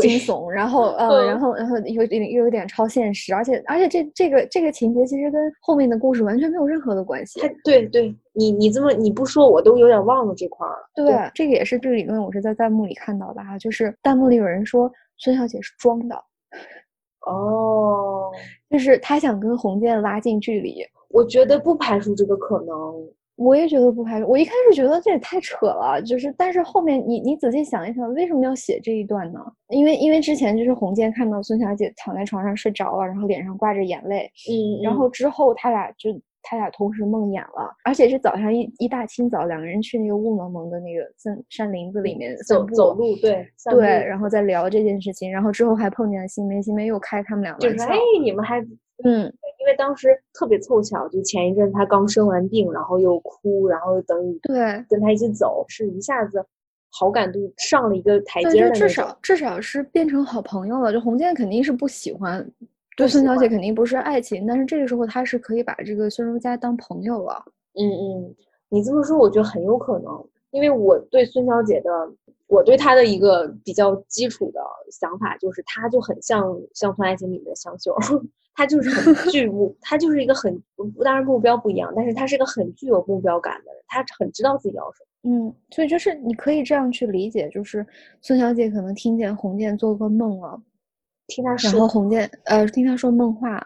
[0.00, 7.40] 惊悚，然后呃，嗯然后然后有点又有点超现实，而且而且这这个这个情节其实跟后面的故事完全没有任何的关系。
[7.64, 10.90] 对对，你你这么你不说，我都有点忘了这块儿了。
[10.94, 16.14] 对，这个也是这个理论，我是在弹幕里看到的哈，就是弹幕里有人说孙小姐是装的，
[17.26, 18.30] 哦，
[18.70, 20.84] 就是她想跟洪建拉近距离。
[21.08, 22.76] 我觉得不排除这个可能。
[23.40, 29.40] 我也觉得不排除，我一开始觉得这也太扯了，就是，但是后面你你仔细想一想，为什么要写这一段呢？
[29.68, 36.10] 因为因为之前就是红建看到孙小姐躺在床上睡着了，然后脸上挂着眼泪，嗯，然后之后他俩就
[36.42, 48.62] 他俩同时梦魇了，而且是早上一一大清早，两个人去那个雾蒙蒙的那个森山林子里面走走路对散对，然后再聊这件事情，然后之后还碰见了新梅，新梅又开他们俩玩笑就是哎，，你们还
[49.04, 54.84] 嗯，因为当时特别凑巧，就前一阵他刚生完病，然后又哭，然后又等你对。
[54.88, 56.44] 跟他一起走，是一下子
[56.90, 58.88] 好感度上了一个台，阶儿的至。
[58.88, 60.92] 少至少是变成好朋友了。
[60.92, 62.44] 就洪建肯定是不喜欢，
[62.96, 67.44] 对孙小姐肯定不是爱情，但是这个时候他是可以把这个孙柔嘉当朋友了。
[67.74, 68.34] 嗯嗯，
[68.68, 71.90] 你这么说，我觉得很有可能，因为我对孙小姐的，
[72.50, 76.44] 我对他的一个比较基础的想法就是，他就很像
[76.74, 77.96] 《乡村爱情》里面的香秀，
[78.54, 80.60] 他就是很 具目，他就是一个很，
[81.04, 85.06] 当然目标不一样，但是他是个很具有目标感的人，她很知道自己要什么。
[85.22, 87.86] 嗯，所以就是你可以这样去理解，就是
[88.20, 90.60] 孙小姐可能听见洪建做个梦了，
[91.28, 93.64] 听他说后，洪建呃听他说梦话，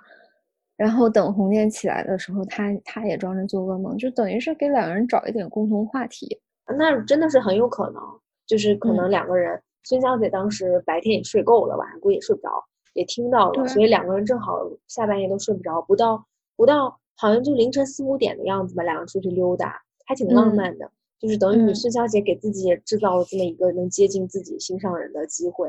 [0.76, 6.38] 然后等红建起来的时候，他他也装着做噩梦，就等于是给两个人找一点共同话题。
[6.76, 8.02] 那真的是很有可能，
[8.46, 8.96] 就是可嗯。
[8.96, 12.50] 能两个人孙小姐当时白天也睡够了，晚上估计也睡不着，
[12.94, 16.24] 也听到了，所以两个人正好下半夜都睡不着，不到
[16.56, 25.68] 不到好像就凌晨四五点的样子吧，两个人出去溜达，还挺浪漫的，就是等于孙小姐给自己也制造了这么一个能接近自己心上人的机会。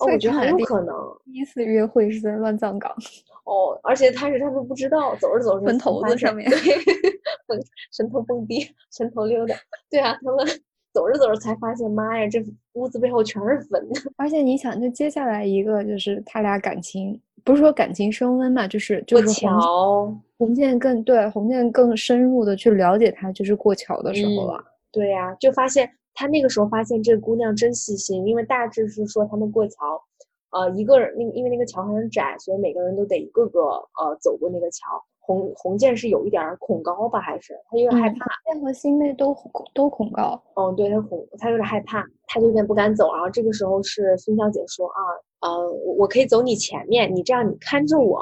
[0.00, 0.96] 哦，我觉得很有可能。
[1.24, 2.90] 第一次约会是在乱葬岗。
[3.44, 6.58] 哦，而且开始他们不知道，走着走着坟头子上面，对，
[7.92, 9.54] 神头蹦迪， 神头溜达，
[9.90, 10.46] 对啊，他们
[10.92, 13.88] 走着走着才发现，妈呀，这屋子背后全是坟。
[14.16, 24.62] 而且你想，就接下来一个就是他俩感情，不是说感情升温嘛，就是就是桥，红建更对红建更深入的去了解他，就是过桥的时候了。
[24.90, 30.02] 对呀，就发现他那个时候发现这个姑娘真细心，因为大致是说他们过桥。
[30.50, 33.60] 呃，一个人，因因为那个桥很窄，所以每个人都得一个个
[33.98, 35.02] 呃走过那个桥。
[35.24, 38.26] 红红剑是有一点恐高吧，还是他有点害怕？
[38.44, 40.42] 剑和新妹都恐都恐高。
[40.56, 43.12] 嗯，对他恐，他有点害怕，他就有点不敢走。
[43.14, 45.00] 然后这个时候是孙小姐说啊，
[45.48, 48.20] 呃，我我可以走你前面，你这样你看着我，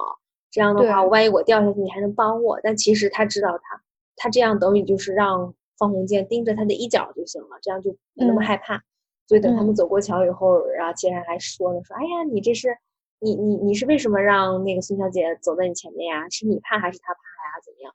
[0.50, 2.60] 这样的话，我万一我掉下去，你还能帮我。
[2.62, 3.82] 但其实他知道他，
[4.16, 8.82] 他这样等于就是让方鸿渐盯着他的衣角就行了，这样就不那么害怕。
[9.26, 12.76] 所以等他们走过桥以后，然后其他人还说呢，说哎呀，你这是
[13.20, 16.28] 你你你是为什么让那个孙小姐走在你前面呀？
[16.30, 17.60] 是你怕还是她怕呀？
[17.64, 17.92] 怎么样？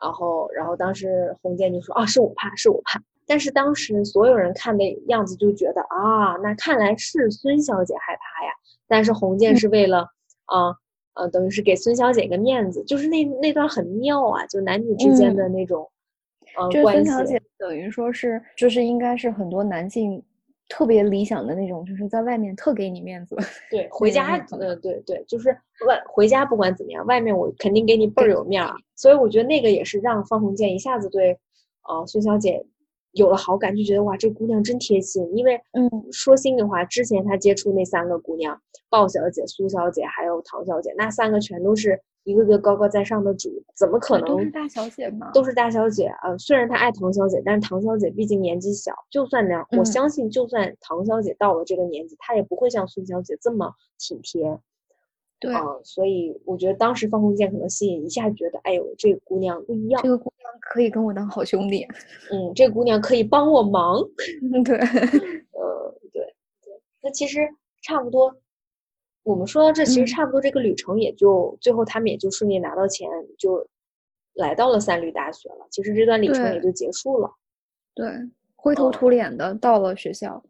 [0.00, 3.02] 然后然后当时洪建就说啊，是我怕，是我怕。
[3.26, 8.52] 但是当时所有人看的样子就觉得啊，那看来是孙小姐害怕呀。
[8.86, 10.06] 但是洪建是为了
[10.46, 10.74] 啊
[11.14, 15.90] 呃，等于是给孙小姐一个面子，就是那那段很妙啊，就男女之间的那种
[16.56, 17.04] 呃关系。
[17.10, 20.22] 孙小姐等于说是就是应该是很多男性。
[20.68, 23.36] 特别理想的那种，就是在外面特给你面子。
[23.70, 25.50] 对，回家，嗯，对对，就是
[25.86, 28.74] 外回家不管怎么样，外面我肯定给你倍儿有面儿。
[28.94, 31.38] 所以我觉得那个也是让方鸿渐一下子对，
[31.88, 32.64] 呃，孙小姐
[33.12, 35.28] 有了好感，就觉得哇，这姑娘真贴心。
[35.34, 38.60] 因为，嗯，说心里话，之前他接触那三个姑娘，
[38.90, 42.00] 鲍小姐、苏小姐还有唐小姐，那三个全都是。
[42.28, 45.30] 一个个高高在上的主，怎么可能都是大小姐吗？
[45.32, 46.36] 都是大小姐啊！
[46.36, 54.60] 虽然她爱唐小姐，但是唐小姐毕竟年纪小，就算那样，我相信，就算唐小姐到了这个年纪，她也不会像孙小姐这么体贴。
[55.40, 61.86] 对啊，所以我觉得当时方鸿渐可能吸引一下，觉得哎呦，这个姑娘不一样，这个姑娘可以跟我当好兄弟。
[62.30, 64.02] 嗯，这个姑娘可以帮我忙。
[64.66, 66.22] 对，呃，对
[66.62, 67.40] 对，那其实
[67.80, 68.36] 差不多。
[69.28, 73.06] 我们说到这，其实差不多，这个旅程也就最后他们也就顺利拿到钱，
[73.36, 73.68] 就
[74.32, 75.66] 来到了三律大学了。
[75.70, 77.30] 其实这段旅程也就结束了。
[77.94, 78.10] 对，
[78.56, 80.42] 灰头土脸的到了学校。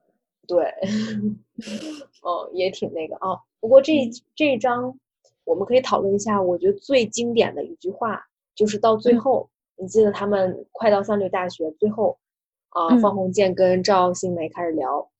[0.46, 0.62] 对，
[2.22, 3.36] 哦，也挺那个啊。
[3.58, 4.96] 不过这这一章
[5.42, 8.22] 我们可以讨论一下，我觉得最经典的一句话
[8.54, 12.16] 就是到最后，你记得他们快到三闾大学最后，
[12.68, 15.10] 啊，方鸿渐跟赵新梅开始聊。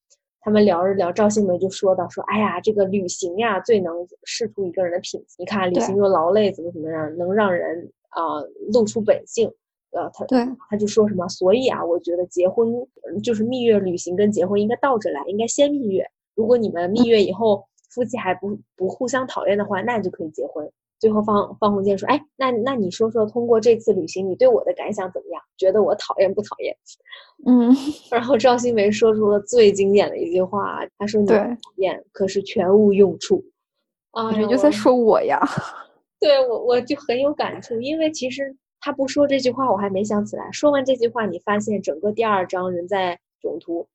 [0.41, 5.22] 他们聊着聊，赵新梅就说到：“说哎呀，这个旅行呀，最能试出一个人的品。
[5.39, 8.41] 你看，旅行又劳累，怎么怎么样，能让人啊
[8.72, 9.53] 露出本性。
[9.91, 10.39] 呃，他对
[10.70, 12.68] 他就说什么，所以啊，我觉得结婚
[13.22, 16.05] 就是蜜月旅行跟结婚应该倒着来，应该先蜜月。
[16.34, 25.42] 如果你们蜜月以后夫妻还不不互相讨厌的话，那就可以结婚。”最后，方方鸿渐说：“哎，那那你说说，通过这次旅行，你对我的感想怎么样？
[25.57, 26.76] 觉得我讨厌不讨厌？”
[27.46, 27.74] 嗯。
[28.11, 31.34] 然后赵新梅说出了最经典的一句话：“她说你讨
[31.76, 33.44] 厌，可是全无用处。”
[34.12, 35.40] 啊，你就在说我呀？
[36.20, 40.51] 对我，我就很有感触，因为其实他不说这句话，我还没想起来。
[40.51, 43.86] 说完这句话，你发现整个第二章人在囧途。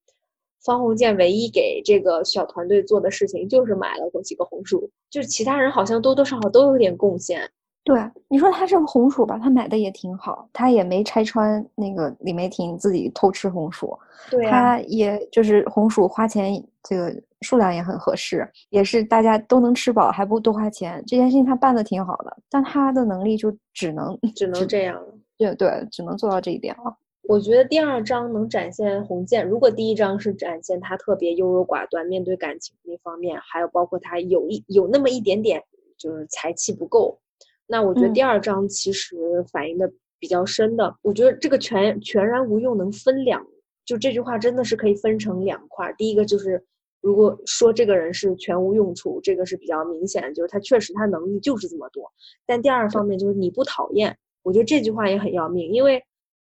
[0.64, 7.49] 方鸿渐唯一给这个小团队做的事情就是买了几个红薯，就是其他人好像多多少少都有点贡献。
[7.86, 7.99] 对，
[8.30, 13.93] 你说他这个红薯吧，他买的也挺好，他也没拆穿那个李梅婷自己偷吃红薯。
[14.32, 21.03] 对，他也就是红薯花钱，这个数量也很合适，也是大家都能吃饱，还不多花钱。
[21.05, 25.14] 这件事情他办的挺好的，但他的能力就只能只能这样了。
[25.38, 26.95] 对对，只能做到这一点了。
[27.26, 35.63] 我觉得第二章能展现洪建，如果第一章是展现他特别优柔寡断，面对感情那方面，还有包括他有一有那么一点点
[35.97, 37.17] 就是才气不够，
[37.65, 40.93] 那我觉得第二章其实反映的比较深的。
[41.01, 43.41] 我觉得这个全全然无用能分两，
[43.86, 45.95] 就这句话真的是可以分成两块。
[45.97, 46.61] 第一个就是
[46.99, 52.11] 如果说这个人是全无用处，这个是比较明显的，就是他确实他能力就是这么多。
[52.45, 56.03] 但第二方面就是你不讨厌，我觉得这句话也很要命，因为。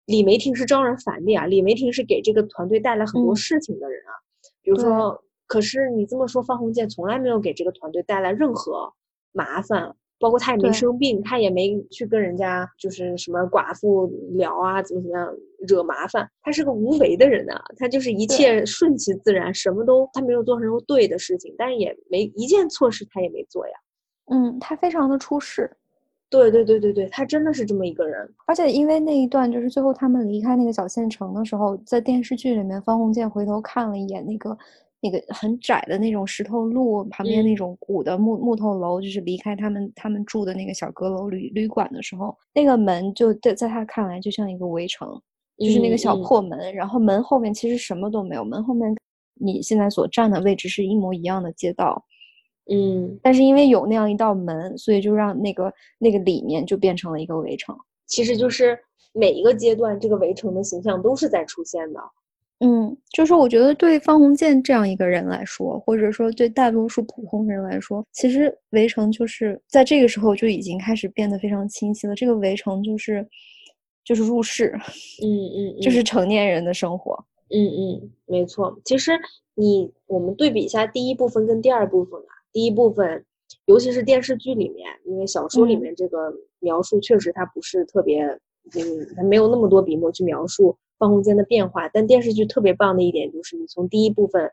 [0.07, 4.13] 李梅婷是招人烦的呀，李梅婷是给这个团队带来很多事情的人啊。
[4.63, 8.93] 比如说，可是你这么说，方鸿渐从来没有给这个团队带来任何
[9.33, 15.29] 麻烦，包括他也没生病，他也没去跟人家就是什么寡妇聊啊，怎么怎么样
[15.69, 23.73] 惹麻烦，他是个无为的人啊，他就是一切顺其自然，什么都他没有做成对的事情，但是也没一件错事他也没做呀。
[24.27, 25.71] 嗯，他非常的出世，
[26.29, 28.29] 对对对对对，他真的是这么一个人。
[28.47, 34.59] 而且因为那一段就是最后他们离开那个小县城的时候，在电视剧里面，方鸿渐回头看了一眼那个
[35.01, 45.09] 那个很窄的那种石头路旁边那嗯种古的木木头楼，就是离开他们他们住的那个小阁楼旅旅馆的时候，那个门就在在他看来就像一个围城，
[45.59, 48.93] 就是那个小破门，然后门后面其实什么都没有，门后面
[49.35, 52.05] 你现在所站的位置是一模一样的街道，
[52.73, 57.77] 嗯，但是因为有那样一道门，所以就让那个那个里面就变成了一个围城。
[58.07, 58.79] 其实就是
[59.13, 62.01] 每一个阶段，这个围城的形象都是在出现的。
[62.61, 72.15] 嗯，就是我觉得对方鸿渐这样一个人来说，或者说对大多数普通人来说，其实围城就是在这个时候就已经开始变得非常清晰了。
[72.15, 73.29] 这个围城就是
[74.05, 74.75] 就是入世，
[75.23, 75.29] 嗯
[75.77, 77.15] 嗯，就是成年人的生活。
[77.51, 78.75] 嗯嗯，没错。
[78.85, 79.13] 其实
[79.55, 83.23] 你我们对比一下第一部分跟第二部分啊，第一部分，
[83.67, 88.23] 尤其是电视剧里面，因为小说里嗯面这个描述确实它不是特别，
[88.75, 88.81] 嗯，
[89.15, 91.87] 它没有那么多笔墨去描述方鸿渐的变化。
[91.91, 94.51] 但电视剧特别棒的一点就是，你从第一部分，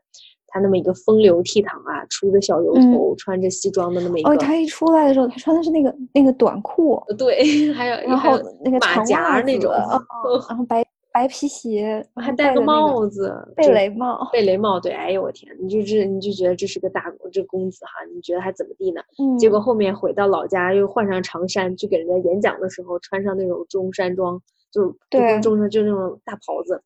[0.48, 7.42] 他那么一个风流倜傥啊，梳着小油嗯头，穿着西装的那么一个，哦，他一出来的时候，他穿的是那个那个短裤，对，
[7.72, 10.84] 还有然后那个长袜子甲那种，哦 然后白
[11.14, 14.28] 白皮鞋，还戴个帽子，贝雷帽。
[14.34, 19.02] 贝雷帽，对，哎呦我天，你就这你就觉得这是个大公这公子哈，你觉得还怎么地呢？
[19.20, 24.42] 嗯，结果后面回到老家又换上长衫，去给人家演讲的时候穿上那种中山装，
[24.72, 26.82] 就是对中山，就那种大袍子，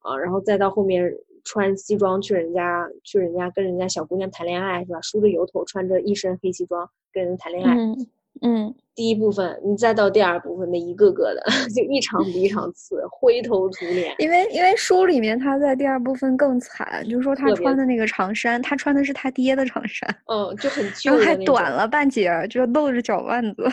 [0.00, 1.08] 啊，然后再到后面
[1.44, 5.00] 穿西装去人家去人家跟人家小姑娘谈恋爱是吧？
[5.02, 7.76] 梳着油头，穿着一身黑西装跟人谈恋爱。
[7.76, 7.94] 嗯
[8.40, 11.42] 嗯，第一部分，你再到第二部分，那一个个的
[11.74, 14.14] 就一场比一场次，灰头土脸。
[14.18, 21.36] 因为因为书里面他在第二部分更惨，就是说他穿的那个长衫，他穿的是他爹的长衫，嗯，就很然后还。
[21.44, 23.64] 短了半截儿，就露着脚腕子。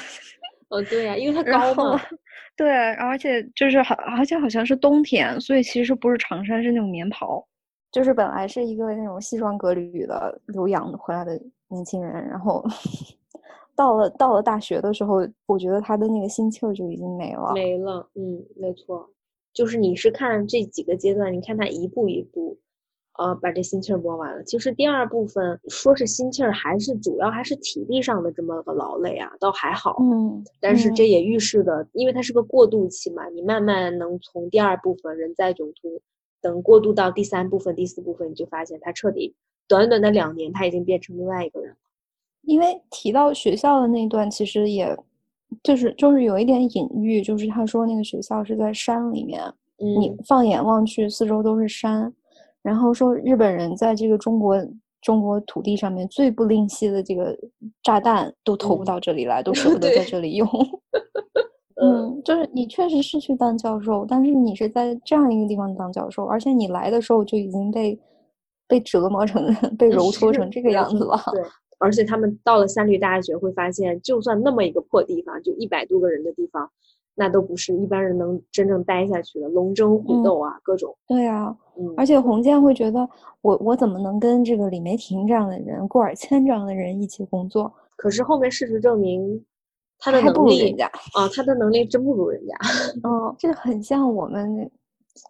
[0.67, 2.01] 哦，对呀、因为他 高嘛。
[2.55, 7.43] 对，而且就是好，而且好像是冬天，所以其实不是长衫，是那种棉袍。
[7.91, 11.31] 就是本来是一个那种西装革履的留洋回来的
[11.69, 12.63] 年轻人，然后
[13.79, 17.53] 到了到了大学的时候，我觉得他的那个心气儿就已经没了。
[17.53, 19.09] 没了，嗯，没错，
[19.53, 22.57] 就是你是看这几个阶段，你看他一步一步，
[23.17, 24.43] 呃，把这心气儿磨完了。
[24.43, 29.95] 其实第二部分说是心气儿，还是主要还是体力上的这么个劳累啊，倒还好。
[30.01, 36.01] 嗯，但是这嗯也预示的，因为它是个过渡期嘛，你慢慢能从第二部分人在囧途，
[36.41, 39.33] 等过渡到第三部分、第四部分，你就发现他彻底
[39.69, 41.77] 短短的两年，他已经变成另外一个人了。
[42.49, 44.97] 因为提到学校的那一段，其实也
[45.61, 49.41] 就是就是有一点隐喻，就是他说那个学校是在山里面，
[49.77, 52.11] 你嗯放眼望去，四周都是山，
[52.63, 54.57] 然后说日本人在这个中国
[55.01, 57.37] 中国土地上面最不吝惜的这个
[57.83, 60.47] 炸弹都投不嗯到这里来， 都舍不得在这里用。
[61.75, 67.97] 嗯 嗯，就是你确实是去当教授，但是你是在这样一个地方当教授，而且你来的时候就已经被
[68.67, 71.17] 被折磨成 被揉搓成这个样子了。
[71.31, 71.41] 对，
[71.79, 76.69] 而且他们到了三律大学，会发现，就算那么一个破地方，就一百多个人的地方，
[77.15, 80.95] 那都不是一般人能真正待下去的，龙争虎嗯斗啊，各种。
[81.07, 83.07] 对啊，嗯，而且洪建会觉得
[83.41, 87.73] 我我怎么能跟这个李梅婷这样的人、顾尔谦这样的人一起工作？
[87.95, 89.43] 可是后面事实证明，
[89.97, 90.71] 他的能力。
[91.13, 92.55] 啊，他的能力真不如人家。
[93.03, 94.69] 嗯， 这很像我们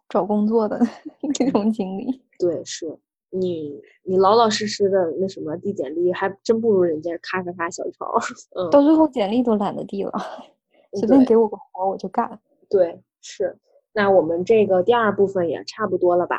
[0.07, 0.79] 找工作的
[1.39, 2.21] 那种经历。
[2.37, 2.97] 对，是
[3.31, 8.11] 你你老老实实的那什么递简历，还真不如人家咔咔咔小抄。
[8.55, 10.11] 嗯，到最后简历都懒得递了，
[10.99, 12.39] 随便给我个活儿我就干。
[12.69, 13.55] 对，是。
[13.93, 16.37] 那我们这个第二部分也差不多了吧？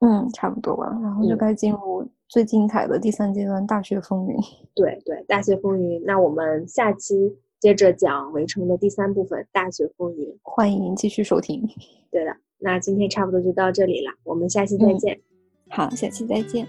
[0.00, 4.36] 嗯，差不多吧，然后就嗯该进入最精彩的第三阶段——大学风云。
[4.74, 6.02] 对对，大学风云。
[6.04, 10.26] 那我们下期接着讲《围城》的第三部分《大学风云》。
[10.42, 11.68] 欢迎继续收听。
[12.10, 15.20] 对的，那今天差不多就到这里了，我们下期再嗯见。
[15.70, 16.66] 好，下期再见。